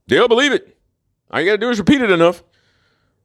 they'll 0.06 0.28
believe 0.28 0.52
it. 0.52 0.78
All 1.32 1.40
you 1.40 1.48
gotta 1.48 1.58
do 1.58 1.72
is 1.72 1.80
repeat 1.80 2.02
it 2.02 2.12
enough. 2.12 2.44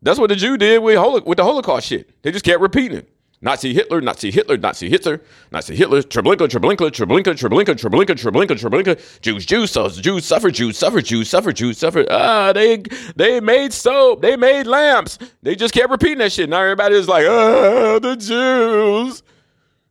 That's 0.01 0.19
what 0.19 0.31
the 0.31 0.37
Jew 0.37 0.57
did 0.57 0.83
with, 0.83 0.97
Holo- 0.97 1.23
with 1.27 1.37
the 1.37 1.45
Holocaust 1.45 1.89
shit. 1.89 2.23
They 2.23 2.33
just 2.33 2.47
kept 2.47 2.63
repeating 2.63 2.97
it. 2.97 3.13
Nazi 3.43 3.75
Hitler, 3.75 4.01
Nazi 4.01 4.31
Hitler, 4.31 4.57
Nazi 4.57 4.89
Hitler, 4.89 5.21
Nazi 5.53 5.77
Hitler, 5.77 6.01
Treblinka, 6.01 6.49
Treblinka, 6.49 6.91
Treblinka, 6.91 7.35
Treblinka, 7.35 7.75
Treblinka, 7.75 8.17
Treblinka, 8.19 8.59
Treblinka, 8.59 9.21
Jews, 9.21 9.45
Jews, 9.45 9.71
so 9.71 9.91
Jews 9.91 10.25
suffer, 10.25 10.51
Jews 10.51 10.79
suffer, 10.79 11.03
Jews 11.03 11.29
suffer, 11.29 11.53
Jews 11.53 11.77
suffer. 11.77 12.07
Ah, 12.11 12.55
they 12.55 12.83
they 13.15 13.41
made 13.41 13.75
soap, 13.75 14.23
they 14.23 14.37
made 14.37 14.67
lamps. 14.67 15.19
They 15.43 15.55
just 15.55 15.75
kept 15.75 15.91
repeating 15.91 16.19
that 16.19 16.33
shit. 16.33 16.49
Now 16.49 16.63
everybody 16.63 16.95
is 16.95 17.09
like, 17.09 17.27
ah, 17.29 17.99
the 17.99 18.17
Jews. 18.17 19.23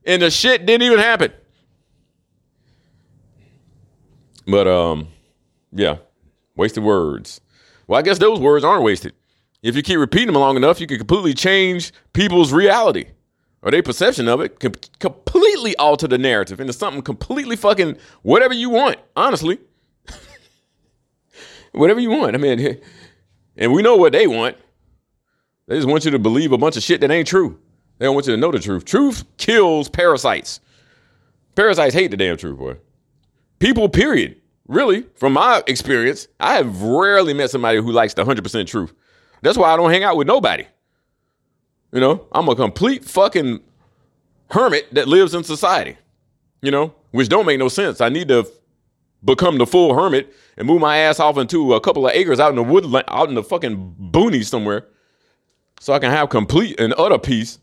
And 0.07 0.21
the 0.21 0.31
shit 0.31 0.65
didn't 0.65 0.83
even 0.83 0.99
happen. 0.99 1.33
But 4.47 4.67
um, 4.67 5.09
yeah, 5.73 5.97
wasted 6.55 6.83
words. 6.83 7.41
Well, 7.85 7.99
I 7.99 8.01
guess 8.01 8.17
those 8.17 8.39
words 8.39 8.63
aren't 8.63 8.83
wasted. 8.83 9.13
If 9.61 9.75
you 9.75 9.83
keep 9.83 9.99
repeating 9.99 10.27
them 10.27 10.37
long 10.37 10.55
enough, 10.55 10.79
you 10.79 10.87
can 10.87 10.97
completely 10.97 11.33
change 11.33 11.91
people's 12.13 12.53
reality 12.53 13.07
or 13.61 13.71
their 13.71 13.83
perception 13.83 14.29
of 14.29 14.39
it, 14.39 14.59
com- 14.59 14.73
completely 14.99 15.75
alter 15.75 16.07
the 16.07 16.17
narrative 16.17 16.61
into 16.61 16.71
something 16.71 17.01
completely 17.01 17.57
fucking 17.57 17.97
whatever 18.21 18.53
you 18.53 18.69
want, 18.69 18.97
honestly. 19.15 19.59
whatever 21.73 21.99
you 21.99 22.11
want. 22.11 22.33
I 22.33 22.37
mean, 22.37 22.79
and 23.57 23.73
we 23.73 23.81
know 23.81 23.97
what 23.97 24.13
they 24.13 24.27
want. 24.27 24.55
They 25.67 25.75
just 25.75 25.87
want 25.87 26.05
you 26.05 26.11
to 26.11 26.19
believe 26.19 26.53
a 26.53 26.57
bunch 26.57 26.77
of 26.77 26.83
shit 26.83 27.01
that 27.01 27.11
ain't 27.11 27.27
true. 27.27 27.59
They 27.97 28.05
don't 28.05 28.15
want 28.15 28.27
you 28.27 28.33
to 28.33 28.39
know 28.39 28.51
the 28.51 28.59
truth. 28.59 28.85
Truth 28.85 29.25
kills 29.37 29.89
parasites. 29.89 30.59
Parasites 31.55 31.93
hate 31.93 32.11
the 32.11 32.17
damn 32.17 32.37
truth, 32.37 32.57
boy. 32.57 32.77
People, 33.59 33.89
period. 33.89 34.39
Really, 34.67 35.05
from 35.15 35.33
my 35.33 35.63
experience, 35.65 36.27
I 36.39 36.55
have 36.55 36.81
rarely 36.81 37.33
met 37.33 37.49
somebody 37.49 37.79
who 37.79 37.91
likes 37.91 38.13
the 38.13 38.25
100% 38.25 38.67
truth. 38.67 38.93
That's 39.41 39.57
why 39.57 39.73
I 39.73 39.77
don't 39.77 39.89
hang 39.89 40.03
out 40.03 40.17
with 40.17 40.27
nobody. 40.27 40.65
You 41.93 42.01
know, 42.01 42.27
I'm 42.33 42.49
a 42.49 42.55
complete 42.55 43.05
fucking 43.05 43.61
hermit 44.51 44.93
that 44.93 45.07
lives 45.07 45.33
in 45.33 45.43
society, 45.43 45.97
you 46.61 46.69
know, 46.69 46.93
which 47.11 47.29
don't 47.29 47.45
make 47.45 47.59
no 47.59 47.69
sense. 47.69 48.01
I 48.01 48.09
need 48.09 48.27
to 48.27 48.45
become 49.23 49.57
the 49.57 49.65
full 49.65 49.95
hermit 49.95 50.33
and 50.57 50.67
move 50.67 50.81
my 50.81 50.97
ass 50.97 51.19
off 51.19 51.37
into 51.37 51.73
a 51.73 51.81
couple 51.81 52.05
of 52.05 52.13
acres 52.13 52.39
out 52.39 52.49
in 52.49 52.55
the 52.55 52.63
woodland, 52.63 53.05
out 53.07 53.29
in 53.29 53.35
the 53.35 53.43
fucking 53.43 53.95
boonies 54.11 54.45
somewhere 54.45 54.85
so 55.79 55.93
I 55.93 55.99
can 55.99 56.11
have 56.11 56.29
complete 56.29 56.79
and 56.79 56.93
utter 56.97 57.17
peace. 57.17 57.59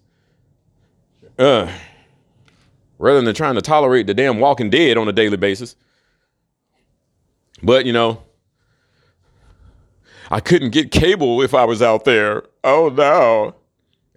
Uh, 1.38 1.70
rather 2.99 3.20
than 3.20 3.35
trying 3.35 3.55
to 3.55 3.62
tolerate 3.62 4.07
the 4.07 4.14
damn 4.14 4.38
walking 4.38 4.70
dead 4.70 4.97
on 4.97 5.09
a 5.09 5.12
daily 5.12 5.37
basis. 5.37 5.77
But, 7.62 7.87
you 7.87 7.92
know, 7.92 8.23
I 10.31 10.40
couldn't 10.40 10.70
get 10.70 10.90
cable 10.90 11.42
if 11.42 11.55
I 11.55 11.64
was 11.64 11.83
out 11.83 12.05
there. 12.05 12.44
Oh 12.62 12.88
no. 12.88 13.55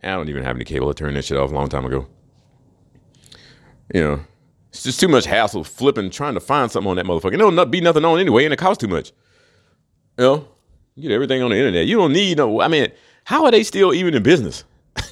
I 0.03 0.15
don't 0.15 0.29
even 0.29 0.43
have 0.43 0.55
any 0.55 0.65
cable. 0.65 0.89
I 0.89 0.93
turned 0.93 1.15
that 1.17 1.25
shit 1.25 1.37
off 1.37 1.51
a 1.51 1.53
long 1.53 1.69
time 1.69 1.85
ago. 1.85 2.07
You 3.93 4.01
know, 4.01 4.19
it's 4.69 4.83
just 4.83 4.99
too 4.99 5.07
much 5.07 5.25
hassle 5.25 5.63
flipping, 5.63 6.09
trying 6.09 6.33
to 6.35 6.39
find 6.39 6.71
something 6.71 6.89
on 6.89 6.97
that 6.97 7.05
motherfucker. 7.05 7.33
It'll 7.33 7.51
not 7.51 7.71
be 7.71 7.81
nothing 7.81 8.05
on 8.05 8.19
anyway, 8.19 8.45
and 8.45 8.53
it 8.53 8.57
costs 8.57 8.81
too 8.81 8.87
much. 8.87 9.11
You 10.17 10.23
know, 10.23 10.47
you 10.95 11.03
get 11.03 11.11
everything 11.11 11.41
on 11.41 11.51
the 11.51 11.57
internet. 11.57 11.87
You 11.87 11.97
don't 11.97 12.13
need 12.13 12.37
no. 12.37 12.61
I 12.61 12.67
mean, 12.67 12.91
how 13.23 13.45
are 13.45 13.51
they 13.51 13.63
still 13.63 13.93
even 13.93 14.13
in 14.13 14.23
business? 14.23 14.63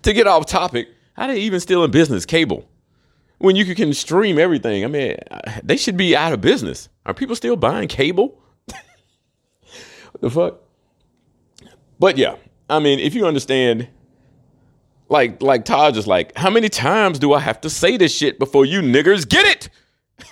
to 0.02 0.12
get 0.12 0.26
off 0.26 0.46
topic, 0.46 0.88
how 1.14 1.26
they 1.26 1.40
even 1.40 1.60
still 1.60 1.84
in 1.84 1.90
business? 1.90 2.24
Cable, 2.24 2.68
when 3.38 3.56
you 3.56 3.74
can 3.74 3.92
stream 3.92 4.38
everything. 4.38 4.84
I 4.84 4.88
mean, 4.88 5.16
uh, 5.30 5.60
they 5.62 5.76
should 5.76 5.96
be 5.96 6.16
out 6.16 6.32
of 6.32 6.40
business. 6.40 6.88
Are 7.06 7.14
people 7.14 7.36
still 7.36 7.56
buying 7.56 7.88
cable? 7.88 8.40
what 8.66 10.20
the 10.20 10.30
fuck? 10.30 10.60
But 11.98 12.16
yeah, 12.16 12.36
I 12.68 12.78
mean, 12.78 12.98
if 12.98 13.14
you 13.14 13.26
understand, 13.26 13.88
like, 15.08 15.42
like 15.42 15.64
Todd 15.64 15.96
is 15.96 16.06
like, 16.06 16.36
how 16.36 16.50
many 16.50 16.68
times 16.68 17.18
do 17.18 17.32
I 17.34 17.40
have 17.40 17.60
to 17.62 17.70
say 17.70 17.96
this 17.96 18.14
shit 18.14 18.38
before 18.38 18.64
you 18.64 18.80
niggers 18.80 19.28
get 19.28 19.44
it? 19.46 19.68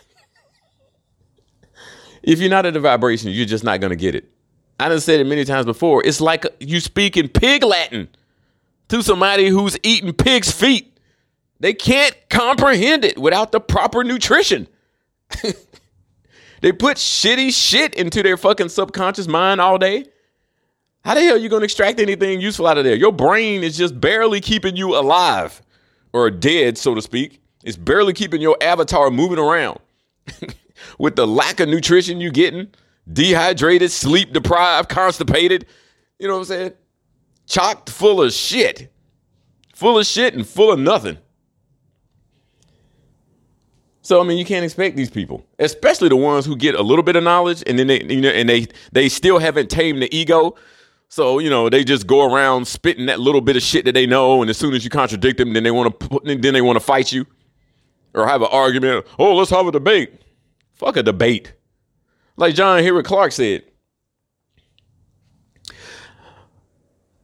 if 2.22 2.38
you're 2.38 2.50
not 2.50 2.64
at 2.64 2.72
the 2.72 2.80
vibration, 2.80 3.30
you're 3.30 3.44
just 3.44 3.64
not 3.64 3.80
gonna 3.80 3.96
get 3.96 4.14
it. 4.14 4.30
I 4.80 4.88
done 4.88 5.00
said 5.00 5.20
it 5.20 5.24
many 5.24 5.44
times 5.44 5.66
before. 5.66 6.06
It's 6.06 6.20
like 6.20 6.46
you 6.60 6.80
speak 6.80 7.16
in 7.16 7.28
pig 7.28 7.64
Latin 7.64 8.08
to 8.88 9.02
somebody 9.02 9.48
who's 9.48 9.76
eating 9.82 10.12
pig's 10.12 10.50
feet. 10.50 10.98
They 11.60 11.74
can't 11.74 12.16
comprehend 12.30 13.04
it 13.04 13.18
without 13.18 13.52
the 13.52 13.60
proper 13.60 14.04
nutrition. 14.04 14.68
they 16.60 16.72
put 16.72 16.96
shitty 16.96 17.52
shit 17.52 17.94
into 17.94 18.22
their 18.22 18.36
fucking 18.36 18.68
subconscious 18.68 19.26
mind 19.26 19.60
all 19.60 19.78
day. 19.78 20.06
How 21.04 21.14
the 21.14 21.22
hell 21.22 21.34
are 21.34 21.38
you 21.38 21.48
going 21.48 21.60
to 21.60 21.64
extract 21.64 22.00
anything 22.00 22.40
useful 22.40 22.66
out 22.66 22.78
of 22.78 22.84
there? 22.84 22.94
Your 22.94 23.12
brain 23.12 23.62
is 23.62 23.76
just 23.76 24.00
barely 24.00 24.40
keeping 24.40 24.76
you 24.76 24.96
alive 24.96 25.62
or 26.12 26.30
dead, 26.30 26.78
so 26.78 26.94
to 26.94 27.02
speak. 27.02 27.40
It's 27.64 27.76
barely 27.76 28.12
keeping 28.12 28.40
your 28.40 28.56
avatar 28.60 29.10
moving 29.10 29.38
around. 29.38 29.78
With 30.98 31.16
the 31.16 31.26
lack 31.26 31.60
of 31.60 31.68
nutrition 31.68 32.20
you're 32.20 32.30
getting, 32.30 32.68
dehydrated, 33.12 33.90
sleep 33.90 34.32
deprived, 34.32 34.88
constipated, 34.88 35.66
you 36.18 36.28
know 36.28 36.34
what 36.34 36.40
I'm 36.40 36.44
saying? 36.44 36.72
Chocked 37.48 37.90
full 37.90 38.22
of 38.22 38.32
shit. 38.32 38.92
Full 39.74 39.98
of 39.98 40.06
shit 40.06 40.34
and 40.34 40.46
full 40.46 40.70
of 40.70 40.78
nothing. 40.78 41.18
So 44.02 44.20
I 44.20 44.24
mean, 44.24 44.38
you 44.38 44.44
can't 44.44 44.64
expect 44.64 44.96
these 44.96 45.10
people, 45.10 45.44
especially 45.58 46.08
the 46.08 46.16
ones 46.16 46.46
who 46.46 46.56
get 46.56 46.74
a 46.74 46.82
little 46.82 47.02
bit 47.02 47.14
of 47.16 47.22
knowledge 47.22 47.62
and 47.66 47.78
then 47.78 47.88
they, 47.88 48.02
you 48.04 48.20
know, 48.20 48.30
and 48.30 48.48
they 48.48 48.66
they 48.92 49.08
still 49.08 49.38
haven't 49.38 49.70
tamed 49.70 50.00
the 50.00 50.14
ego. 50.16 50.54
So 51.08 51.38
you 51.38 51.50
know, 51.50 51.68
they 51.68 51.84
just 51.84 52.06
go 52.06 52.32
around 52.32 52.66
spitting 52.66 53.06
that 53.06 53.20
little 53.20 53.40
bit 53.40 53.56
of 53.56 53.62
shit 53.62 53.84
that 53.84 53.92
they 53.92 54.06
know, 54.06 54.40
and 54.40 54.50
as 54.50 54.56
soon 54.56 54.74
as 54.74 54.82
you 54.82 54.90
contradict 54.90 55.38
them, 55.38 55.52
then 55.52 55.62
they 55.62 55.70
want 55.70 56.00
to 56.00 56.20
then 56.24 56.54
they 56.54 56.62
want 56.62 56.76
to 56.76 56.84
fight 56.84 57.12
you 57.12 57.26
or 58.14 58.26
have 58.26 58.42
an 58.42 58.48
argument. 58.50 59.06
Oh, 59.18 59.34
let's 59.34 59.50
have 59.50 59.66
a 59.66 59.72
debate. 59.72 60.22
Fuck 60.74 60.96
a 60.96 61.02
debate. 61.02 61.52
Like 62.36 62.54
John 62.54 62.82
Henrik 62.82 63.04
Clarke 63.04 63.32
said, 63.32 63.62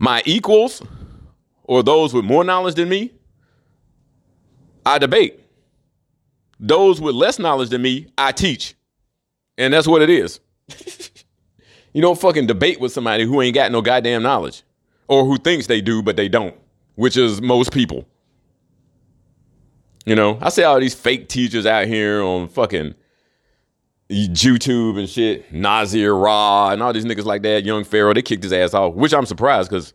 my 0.05 0.23
equals 0.27 0.83
or 1.63 1.83
those 1.83 2.13
with 2.13 2.27
more 2.27 2.45
knowledge 2.45 2.75
than 2.75 2.91
me, 2.91 3.11
I 4.85 4.99
debate. 4.99 5.41
Those 6.61 7.01
with 7.01 7.15
less 7.15 7.39
knowledge 7.39 7.71
than 7.71 7.81
me, 7.81 8.09
I 8.19 8.33
teach. 8.33 8.75
And 9.57 9.73
that's 9.73 9.89
what 9.89 10.03
it 10.03 10.11
is. 10.11 10.41
you 11.95 12.03
don't 12.03 12.21
fucking 12.21 12.47
debate 12.47 12.81
with 12.81 12.93
somebody 12.93 13.25
who 13.25 13.41
ain't 13.41 13.55
got 13.55 13.73
no 13.73 13.81
goddamn 13.81 14.23
knowledge 14.23 14.63
or 15.09 15.25
who 15.25 15.39
thinks 15.39 15.69
they 15.69 15.81
do, 15.81 16.03
but 16.03 16.17
they 16.17 16.29
don't, 16.29 16.55
which 16.97 17.17
is 17.17 17.41
most 17.41 17.73
people. 17.73 18.07
You 20.05 20.15
know, 20.17 20.37
I 20.43 20.51
see 20.51 20.65
all 20.65 20.79
these 20.79 20.95
fake 20.95 21.31
teachers 21.31 21.65
out 21.65 21.87
here 21.87 22.23
on 22.23 22.49
fucking 22.49 22.95
YouTube 24.15 24.99
and 24.99 25.09
shit, 25.09 25.53
Nasir 25.53 26.15
Ra 26.15 26.71
and 26.71 26.83
all 26.83 26.93
these 26.93 27.05
niggas 27.05 27.25
like 27.25 27.43
that, 27.43 27.65
Young 27.65 27.85
Pharaoh, 27.85 28.15
they 28.15 28.23
kicked 28.23 28.43
his 28.43 28.53
ass 28.53 28.75
off, 28.75 28.95
which 28.95 29.13
I'm 29.13 29.27
surprised 29.27 29.71
because 29.71 29.93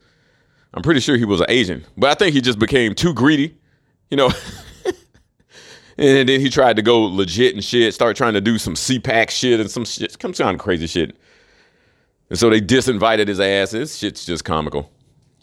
I'm 0.74 0.84
pretty 0.84 1.00
sure 1.00 1.18
he 1.18 1.26
was 1.26 1.42
an 1.42 1.48
Asian. 1.50 1.86
But 1.98 2.12
I 2.12 2.14
think 2.14 2.34
he 2.34 2.42
just 2.42 2.60
became 2.60 2.94
too 2.96 3.14
greedy, 3.14 3.58
you 4.10 4.18
know. 4.18 4.28
and 5.98 6.30
then 6.30 6.40
he 6.40 6.50
tried 6.50 6.76
to 6.76 6.82
go 6.82 7.02
legit 7.02 7.56
and 7.56 7.64
shit, 7.64 7.94
start 7.94 8.16
trying 8.16 8.34
to 8.34 8.42
do 8.42 8.58
some 8.58 8.76
CPAC 8.76 9.30
shit 9.30 9.60
and 9.60 9.70
some 9.70 9.86
shit, 9.86 10.18
come 10.20 10.34
on 10.42 10.58
crazy 10.58 10.88
shit. 10.88 11.16
And 12.30 12.38
so 12.38 12.50
they 12.50 12.62
disinvited 12.62 13.28
his 13.28 13.40
ass. 13.40 13.72
This 13.72 13.98
shit's 13.98 14.26
just 14.26 14.46
comical. 14.46 14.92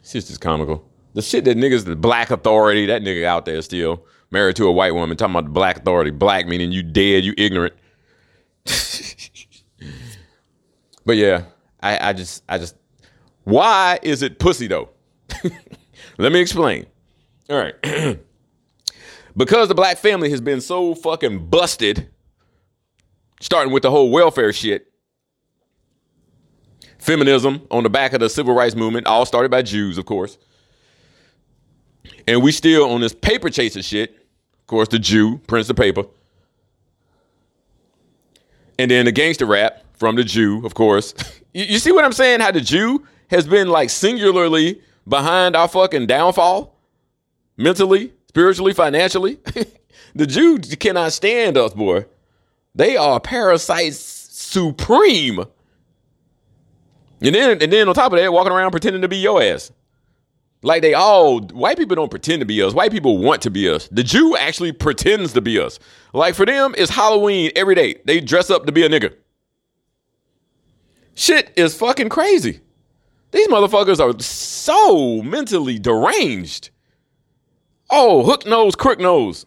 It's 0.00 0.12
just 0.12 0.40
comical. 0.40 0.88
The 1.14 1.22
shit 1.22 1.44
that 1.46 1.56
niggas, 1.56 1.84
the 1.84 1.96
black 1.96 2.30
authority, 2.30 2.86
that 2.86 3.02
nigga 3.02 3.24
out 3.24 3.44
there 3.44 3.60
still 3.62 4.04
married 4.30 4.56
to 4.56 4.66
a 4.66 4.72
white 4.72 4.94
woman, 4.94 5.16
talking 5.16 5.34
about 5.34 5.44
the 5.44 5.50
black 5.50 5.78
authority. 5.78 6.10
Black 6.10 6.46
meaning 6.46 6.70
you 6.70 6.82
dead, 6.82 7.24
you 7.24 7.34
ignorant. 7.36 7.74
But 11.04 11.16
yeah, 11.16 11.44
I, 11.80 12.10
I 12.10 12.12
just, 12.12 12.42
I 12.48 12.58
just, 12.58 12.76
why 13.44 13.98
is 14.02 14.22
it 14.22 14.38
pussy 14.38 14.66
though? 14.66 14.90
Let 16.18 16.32
me 16.32 16.40
explain. 16.40 16.86
All 17.48 17.58
right. 17.58 17.74
because 19.36 19.68
the 19.68 19.74
black 19.74 19.98
family 19.98 20.30
has 20.30 20.40
been 20.40 20.60
so 20.60 20.94
fucking 20.94 21.46
busted, 21.48 22.08
starting 23.40 23.72
with 23.72 23.82
the 23.82 23.90
whole 23.90 24.10
welfare 24.10 24.52
shit, 24.52 24.92
feminism 26.98 27.66
on 27.70 27.82
the 27.82 27.90
back 27.90 28.12
of 28.12 28.20
the 28.20 28.28
civil 28.28 28.54
rights 28.54 28.74
movement, 28.74 29.06
all 29.06 29.26
started 29.26 29.50
by 29.50 29.62
Jews, 29.62 29.98
of 29.98 30.06
course. 30.06 30.38
And 32.26 32.42
we 32.42 32.52
still 32.52 32.90
on 32.90 33.00
this 33.00 33.14
paper 33.14 33.50
chasing 33.50 33.82
shit. 33.82 34.10
Of 34.60 34.66
course, 34.66 34.88
the 34.88 34.98
Jew, 34.98 35.38
prints 35.46 35.68
the 35.68 35.74
Paper. 35.74 36.04
And 38.78 38.90
then 38.90 39.06
the 39.06 39.12
gangster 39.12 39.46
rap 39.46 39.82
from 39.94 40.16
the 40.16 40.24
Jew, 40.24 40.64
of 40.64 40.74
course. 40.74 41.14
you, 41.54 41.64
you 41.64 41.78
see 41.78 41.92
what 41.92 42.04
I'm 42.04 42.12
saying? 42.12 42.40
How 42.40 42.50
the 42.50 42.60
Jew 42.60 43.06
has 43.28 43.46
been 43.46 43.68
like 43.68 43.90
singularly 43.90 44.80
behind 45.08 45.56
our 45.56 45.68
fucking 45.68 46.06
downfall 46.06 46.76
mentally, 47.56 48.12
spiritually, 48.28 48.72
financially. 48.72 49.38
the 50.14 50.26
Jews 50.26 50.74
cannot 50.76 51.12
stand 51.12 51.56
us, 51.56 51.72
boy. 51.74 52.06
They 52.74 52.96
are 52.96 53.20
parasites 53.20 53.98
supreme. 53.98 55.40
And 57.20 57.34
then, 57.34 57.62
and 57.62 57.72
then 57.72 57.88
on 57.88 57.94
top 57.94 58.12
of 58.12 58.18
that, 58.18 58.32
walking 58.32 58.52
around 58.52 58.70
pretending 58.70 59.02
to 59.02 59.08
be 59.08 59.16
your 59.16 59.42
ass. 59.42 59.72
Like 60.62 60.82
they 60.82 60.94
all, 60.94 61.40
white 61.40 61.78
people 61.78 61.96
don't 61.96 62.10
pretend 62.10 62.40
to 62.40 62.46
be 62.46 62.62
us. 62.62 62.74
White 62.74 62.90
people 62.90 63.18
want 63.18 63.42
to 63.42 63.50
be 63.50 63.68
us. 63.68 63.88
The 63.88 64.02
Jew 64.02 64.36
actually 64.36 64.72
pretends 64.72 65.32
to 65.34 65.40
be 65.40 65.58
us. 65.60 65.78
Like 66.12 66.34
for 66.34 66.46
them, 66.46 66.74
it's 66.76 66.90
Halloween 66.90 67.52
every 67.54 67.74
day. 67.74 68.00
They 68.04 68.20
dress 68.20 68.50
up 68.50 68.66
to 68.66 68.72
be 68.72 68.84
a 68.84 68.88
nigga. 68.88 69.14
Shit 71.14 71.52
is 71.56 71.74
fucking 71.74 72.08
crazy. 72.08 72.60
These 73.32 73.48
motherfuckers 73.48 74.00
are 74.00 74.18
so 74.20 75.22
mentally 75.22 75.78
deranged. 75.78 76.70
Oh, 77.90 78.22
hook 78.24 78.46
nose, 78.46 78.74
crook 78.74 78.98
nose. 78.98 79.46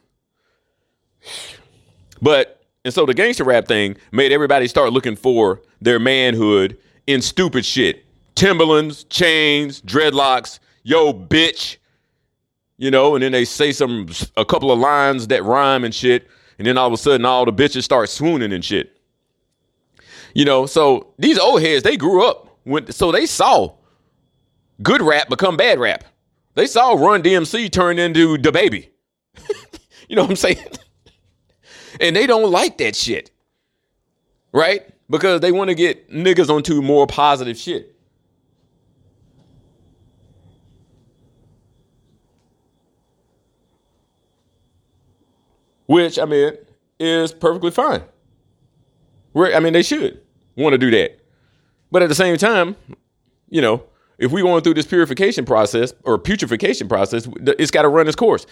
But, 2.22 2.63
and 2.86 2.93
so 2.93 3.06
the 3.06 3.13
gangster 3.13 3.43
rap 3.43 3.67
thing 3.67 3.98
made 4.12 4.32
everybody 4.32 4.67
start 4.67 4.93
looking 4.93 5.15
for 5.15 5.62
their 5.82 6.00
manhood 6.00 6.78
in 7.08 7.22
stupid 7.22 7.65
shit. 7.65 8.06
Timberlands, 8.36 9.04
chains, 9.06 9.82
dreadlocks, 9.82 10.60
yo, 10.83 11.13
bitch. 11.13 11.77
You 12.77 12.91
know, 12.91 13.15
and 13.15 13.23
then 13.23 13.33
they 13.33 13.43
say 13.43 13.73
some, 13.73 14.07
a 14.37 14.45
couple 14.45 14.71
of 14.71 14.79
lines 14.79 15.27
that 15.27 15.43
rhyme 15.43 15.83
and 15.83 15.93
shit. 15.93 16.27
And 16.57 16.65
then 16.65 16.77
all 16.77 16.87
of 16.87 16.93
a 16.93 16.97
sudden, 16.97 17.25
all 17.25 17.45
the 17.45 17.53
bitches 17.53 17.83
start 17.83 18.09
swooning 18.09 18.53
and 18.53 18.63
shit. 18.63 18.97
You 20.33 20.45
know, 20.45 20.65
so 20.65 21.13
these 21.17 21.37
old 21.37 21.61
heads, 21.61 21.83
they 21.83 21.97
grew 21.97 22.25
up. 22.25 22.57
When, 22.63 22.91
so 22.91 23.11
they 23.11 23.25
saw 23.25 23.75
good 24.81 25.01
rap 25.01 25.29
become 25.29 25.57
bad 25.57 25.79
rap. 25.79 26.03
They 26.55 26.67
saw 26.67 26.93
Run 26.93 27.23
DMC 27.23 27.71
turn 27.71 27.99
into 27.99 28.37
DaBaby. 28.37 28.89
you 30.09 30.15
know 30.15 30.23
what 30.23 30.31
I'm 30.31 30.35
saying? 30.35 30.57
and 32.01 32.15
they 32.15 32.27
don't 32.27 32.51
like 32.51 32.77
that 32.79 32.95
shit. 32.95 33.31
Right? 34.51 34.81
Because 35.09 35.41
they 35.41 35.51
want 35.51 35.69
to 35.69 35.75
get 35.75 36.11
niggas 36.11 36.49
onto 36.49 36.81
more 36.81 37.07
positive 37.07 37.57
shit. 37.57 37.95
Which, 45.89 46.19
I 46.19 46.25
mean, 46.25 46.54
is 46.99 47.32
perfectly 47.32 47.71
fine. 47.71 48.04
I 49.36 49.60
mean, 49.60 49.73
they 49.73 49.82
should 49.82 50.21
want 50.56 50.73
to 50.73 50.78
do 50.78 50.91
that. 50.91 51.19
But 51.89 52.04
at 52.04 52.10
the 52.10 52.15
same 52.15 52.38
time, 52.38 52.75
you 53.49 53.60
know, 53.60 53.84
if 54.19 54.32
we're 54.32 54.43
going 54.43 54.62
through 54.62 54.75
this 54.75 54.86
purification 54.86 55.45
process 55.45 55.95
or 56.04 56.19
putrefaction 56.19 56.88
process, 56.88 57.28
it's 57.58 57.71
got 57.71 57.82
to 57.82 57.88
run 57.88 58.06
its 58.06 58.15
course. 58.15 58.45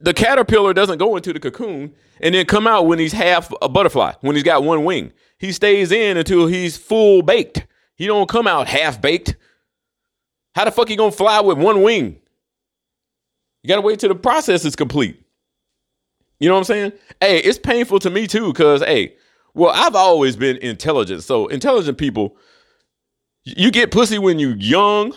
The 0.00 0.12
caterpillar 0.12 0.74
doesn't 0.74 0.98
go 0.98 1.14
into 1.14 1.32
the 1.32 1.38
cocoon 1.38 1.94
and 2.20 2.34
then 2.34 2.44
come 2.44 2.66
out 2.66 2.88
when 2.88 2.98
he's 2.98 3.12
half 3.12 3.52
a 3.62 3.68
butterfly, 3.68 4.14
when 4.22 4.34
he's 4.34 4.42
got 4.42 4.64
one 4.64 4.82
wing. 4.84 5.12
He 5.38 5.52
stays 5.52 5.92
in 5.92 6.16
until 6.16 6.48
he's 6.48 6.76
full 6.76 7.22
baked. 7.22 7.68
He 7.94 8.08
don't 8.08 8.28
come 8.28 8.48
out 8.48 8.66
half 8.66 9.00
baked. 9.00 9.36
How 10.56 10.64
the 10.64 10.72
fuck 10.72 10.88
he 10.88 10.96
gonna 10.96 11.12
fly 11.12 11.38
with 11.38 11.56
one 11.56 11.82
wing? 11.82 12.20
You 13.62 13.68
gotta 13.68 13.82
wait 13.82 14.00
till 14.00 14.08
the 14.08 14.16
process 14.16 14.64
is 14.64 14.74
complete. 14.74 15.22
You 16.40 16.48
know 16.48 16.54
what 16.54 16.60
I'm 16.60 16.64
saying? 16.64 16.92
Hey, 17.20 17.38
it's 17.38 17.58
painful 17.58 17.98
to 18.00 18.10
me 18.10 18.26
too, 18.26 18.52
because 18.52 18.82
hey, 18.82 19.14
well, 19.54 19.72
I've 19.74 19.94
always 19.94 20.36
been 20.36 20.56
intelligent. 20.58 21.22
So 21.22 21.46
intelligent 21.48 21.98
people, 21.98 22.36
you 23.44 23.70
get 23.70 23.90
pussy 23.90 24.18
when 24.18 24.38
you're 24.38 24.56
young, 24.56 25.14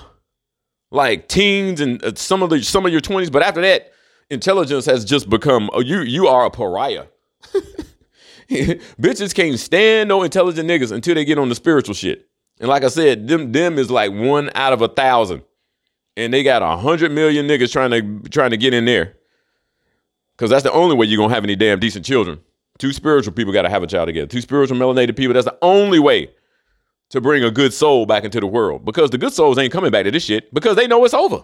like 0.91 1.29
teens 1.29 1.81
and 1.81 2.03
uh, 2.03 2.13
some 2.15 2.43
of 2.43 2.49
the 2.49 2.61
some 2.61 2.85
of 2.85 2.91
your 2.91 3.01
20s, 3.01 3.31
but 3.31 3.41
after 3.41 3.61
that, 3.61 3.91
intelligence 4.29 4.85
has 4.85 5.05
just 5.05 5.29
become 5.29 5.69
oh, 5.73 5.79
you 5.79 6.01
you 6.01 6.27
are 6.27 6.45
a 6.45 6.51
pariah. 6.51 7.05
Bitches 8.49 9.33
can't 9.33 9.57
stand 9.57 10.09
no 10.09 10.23
intelligent 10.23 10.69
niggas 10.69 10.91
until 10.91 11.15
they 11.15 11.25
get 11.25 11.39
on 11.39 11.49
the 11.49 11.55
spiritual 11.55 11.95
shit. 11.95 12.27
And 12.59 12.69
like 12.69 12.83
I 12.83 12.89
said, 12.89 13.27
them 13.27 13.51
them 13.51 13.79
is 13.79 13.89
like 13.89 14.11
one 14.11 14.51
out 14.55 14.73
of 14.73 14.81
a 14.81 14.87
thousand. 14.87 15.43
And 16.15 16.31
they 16.33 16.43
got 16.43 16.61
a 16.61 16.77
hundred 16.77 17.11
million 17.11 17.47
niggas 17.47 17.71
trying 17.71 17.91
to 17.91 18.29
trying 18.29 18.51
to 18.51 18.57
get 18.57 18.73
in 18.73 18.85
there. 18.85 19.15
Cause 20.37 20.49
that's 20.49 20.63
the 20.63 20.71
only 20.71 20.95
way 20.95 21.05
you're 21.05 21.17
gonna 21.17 21.33
have 21.33 21.43
any 21.43 21.55
damn 21.55 21.79
decent 21.79 22.05
children. 22.05 22.39
Two 22.79 22.91
spiritual 22.91 23.33
people 23.33 23.53
gotta 23.53 23.69
have 23.69 23.83
a 23.83 23.87
child 23.87 24.07
together. 24.07 24.27
Two 24.27 24.41
spiritual 24.41 24.77
melanated 24.77 25.15
people. 25.15 25.33
That's 25.33 25.45
the 25.45 25.57
only 25.61 25.99
way 25.99 26.31
to 27.09 27.21
bring 27.21 27.43
a 27.43 27.51
good 27.51 27.73
soul 27.73 28.05
back 28.05 28.23
into 28.23 28.39
the 28.39 28.47
world. 28.47 28.83
Because 28.83 29.11
the 29.11 29.19
good 29.19 29.33
souls 29.33 29.57
ain't 29.59 29.71
coming 29.71 29.91
back 29.91 30.05
to 30.05 30.11
this 30.11 30.25
shit 30.25 30.51
because 30.53 30.75
they 30.75 30.87
know 30.87 31.05
it's 31.05 31.13
over. 31.13 31.43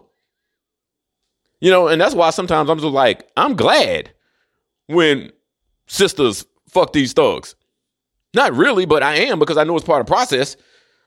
You 1.62 1.70
know, 1.70 1.88
and 1.88 2.02
that's 2.02 2.16
why 2.16 2.32
sometimes 2.32 2.70
I'm 2.70 2.80
just 2.80 2.92
like, 2.92 3.30
I'm 3.38 3.56
glad 3.56 4.12
when 4.88 5.32
sisters 5.88 6.46
fuck 6.68 6.94
these 6.94 7.14
thugs. 7.14 7.56
Not 8.34 8.54
really, 8.54 8.86
but 8.86 9.04
I 9.04 9.16
am 9.16 9.40
because 9.40 9.58
I 9.58 9.64
know 9.64 9.76
it's 9.76 9.86
part 9.86 10.02
of 10.02 10.08
the 10.08 10.12
process. 10.12 10.56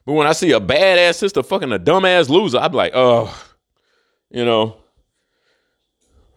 But 0.05 0.15
when 0.15 0.27
I 0.27 0.33
see 0.33 0.53
a 0.53 0.61
badass 0.61 1.15
sister 1.15 1.43
fucking 1.43 1.73
a 1.73 1.79
dumbass 1.79 2.29
loser, 2.29 2.59
I'm 2.59 2.73
like, 2.73 2.93
oh, 2.95 3.35
you 4.31 4.45
know. 4.45 4.77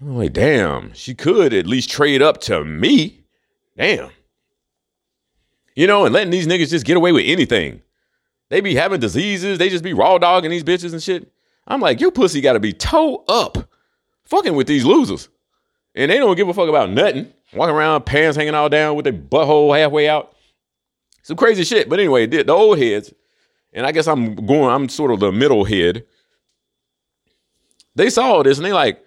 I'm 0.02 0.18
like, 0.18 0.34
damn, 0.34 0.94
she 0.94 1.14
could 1.14 1.54
at 1.54 1.68
least 1.68 1.90
trade 1.90 2.22
up 2.22 2.42
to 2.42 2.64
me. 2.64 3.24
Damn. 3.78 4.10
You 5.76 5.88
know, 5.88 6.06
and 6.06 6.14
letting 6.14 6.32
these 6.32 6.48
niggas 6.48 6.70
just 6.70 6.86
get 6.86 6.98
away 6.98 7.12
with 7.12 7.26
anything. 7.26 7.82
They 8.50 8.62
be 8.62 8.76
having 8.76 9.00
diseases. 9.00 9.58
They 9.58 9.70
just 9.70 9.84
be 9.84 9.94
raw 9.94 10.18
dogging 10.18 10.52
these 10.52 10.64
bitches 10.64 10.94
and 10.94 11.02
shit. 11.02 11.32
I'm 11.68 11.82
like, 11.82 12.00
your 12.00 12.12
pussy 12.12 12.42
got 12.42 12.54
to 12.54 12.60
be 12.60 12.74
toe 12.74 13.24
up 13.28 13.70
fucking 14.26 14.56
with 14.56 14.68
these 14.68 14.86
losers. 14.86 15.30
And 15.96 16.12
they 16.12 16.18
don't 16.18 16.36
give 16.36 16.48
a 16.48 16.54
fuck 16.54 16.70
about 16.70 16.90
nothing. 16.90 17.32
Walking 17.54 17.76
around, 17.76 18.06
pants 18.06 18.38
hanging 18.38 18.56
all 18.56 18.70
down 18.70 18.96
with 18.96 19.06
their 19.06 19.14
butthole 19.14 19.78
halfway 19.78 20.10
out. 20.10 20.36
Some 21.24 21.38
crazy 21.38 21.64
shit. 21.64 21.90
But 21.90 22.00
anyway, 22.00 22.28
the, 22.28 22.52
old 22.52 22.78
heads, 22.78 23.14
and 23.74 23.86
I 23.86 23.92
guess 23.92 24.08
I'm 24.08 24.36
going, 24.36 24.70
I'm 24.70 24.90
sort 24.90 25.12
of 25.12 25.20
the 25.20 25.32
middle 25.32 25.64
head. 25.64 26.06
They 27.96 28.10
saw 28.10 28.44
this 28.44 28.58
and 28.58 28.66
they 28.66 28.74
like, 28.74 29.02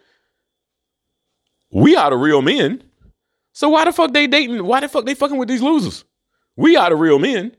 we 1.70 1.96
are 1.96 2.10
the 2.10 2.16
real 2.16 2.42
men. 2.42 2.82
So 3.52 3.70
why 3.70 3.84
the 3.84 3.92
fuck 3.92 4.12
they 4.12 4.26
dating? 4.26 4.64
Why 4.64 4.80
the 4.80 4.88
fuck 4.88 5.04
they 5.04 5.14
fucking 5.14 5.36
with 5.36 5.48
these 5.48 5.62
losers? 5.62 6.04
We 6.56 6.76
are 6.76 6.90
the 6.90 6.96
real 6.96 7.18
men. 7.18 7.56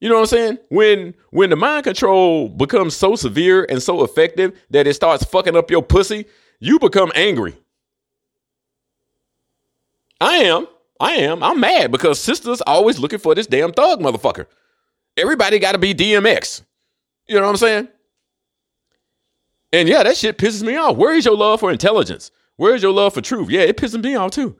You 0.00 0.08
know 0.08 0.16
what 0.16 0.22
I'm 0.22 0.26
saying? 0.26 0.58
When 0.68 1.14
when 1.30 1.50
the 1.50 1.56
mind 1.56 1.84
control 1.84 2.48
becomes 2.48 2.96
so 2.96 3.14
severe 3.14 3.64
and 3.68 3.82
so 3.82 4.02
effective 4.02 4.60
that 4.70 4.86
it 4.86 4.94
starts 4.94 5.24
fucking 5.24 5.56
up 5.56 5.70
your 5.70 5.82
pussy, 5.82 6.24
you 6.58 6.78
become 6.78 7.12
angry. 7.14 7.56
I 10.20 10.36
am. 10.38 10.66
I 10.98 11.12
am. 11.14 11.42
I'm 11.42 11.60
mad 11.60 11.92
because 11.92 12.20
sisters 12.20 12.60
always 12.62 12.98
looking 12.98 13.18
for 13.18 13.34
this 13.34 13.46
damn 13.46 13.72
thug 13.72 14.00
motherfucker. 14.00 14.46
Everybody 15.16 15.58
got 15.58 15.72
to 15.72 15.78
be 15.78 15.94
DMX. 15.94 16.62
You 17.26 17.36
know 17.36 17.42
what 17.42 17.50
I'm 17.50 17.56
saying? 17.56 17.88
And 19.72 19.88
yeah, 19.88 20.02
that 20.02 20.16
shit 20.16 20.38
pisses 20.38 20.62
me 20.62 20.76
off. 20.76 20.96
Where 20.96 21.14
is 21.14 21.24
your 21.24 21.36
love 21.36 21.60
for 21.60 21.70
intelligence? 21.70 22.30
Where 22.56 22.74
is 22.74 22.82
your 22.82 22.92
love 22.92 23.14
for 23.14 23.20
truth? 23.20 23.50
Yeah, 23.50 23.62
it 23.62 23.76
pisses 23.76 24.02
me 24.02 24.14
off 24.14 24.32
too. 24.32 24.56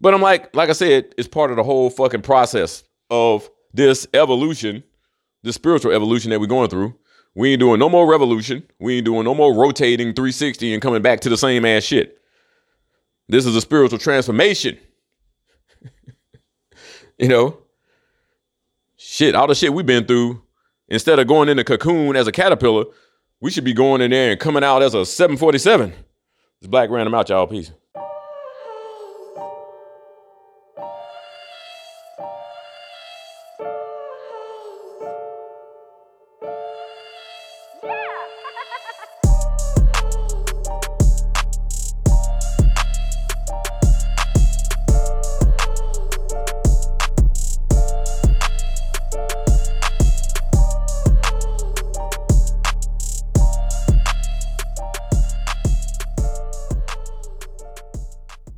But 0.00 0.14
I'm 0.14 0.22
like, 0.22 0.54
like 0.54 0.70
I 0.70 0.72
said, 0.72 1.14
it's 1.18 1.28
part 1.28 1.50
of 1.50 1.56
the 1.56 1.64
whole 1.64 1.90
fucking 1.90 2.22
process 2.22 2.84
of 3.10 3.48
this 3.72 4.06
evolution, 4.14 4.84
this 5.42 5.56
spiritual 5.56 5.92
evolution 5.92 6.30
that 6.30 6.40
we're 6.40 6.46
going 6.46 6.70
through. 6.70 6.94
We 7.34 7.52
ain't 7.52 7.60
doing 7.60 7.78
no 7.78 7.88
more 7.88 8.10
revolution. 8.10 8.64
We 8.80 8.96
ain't 8.96 9.04
doing 9.04 9.24
no 9.24 9.34
more 9.34 9.54
rotating 9.54 10.12
360 10.12 10.72
and 10.72 10.82
coming 10.82 11.02
back 11.02 11.20
to 11.20 11.28
the 11.28 11.36
same 11.36 11.64
ass 11.64 11.84
shit. 11.84 12.18
This 13.28 13.46
is 13.46 13.54
a 13.54 13.60
spiritual 13.60 13.98
transformation. 13.98 14.78
you 17.18 17.28
know, 17.28 17.58
shit, 18.96 19.34
all 19.34 19.46
the 19.46 19.54
shit 19.54 19.72
we've 19.72 19.86
been 19.86 20.06
through, 20.06 20.42
instead 20.88 21.18
of 21.18 21.26
going 21.26 21.48
in 21.48 21.58
the 21.58 21.64
cocoon 21.64 22.16
as 22.16 22.26
a 22.26 22.32
caterpillar, 22.32 22.86
we 23.40 23.50
should 23.50 23.64
be 23.64 23.74
going 23.74 24.00
in 24.00 24.10
there 24.10 24.32
and 24.32 24.40
coming 24.40 24.64
out 24.64 24.82
as 24.82 24.94
a 24.94 25.04
747. 25.04 25.92
It's 26.60 26.68
Black 26.68 26.90
Random 26.90 27.14
out, 27.14 27.28
y'all. 27.28 27.46
Peace. 27.46 27.70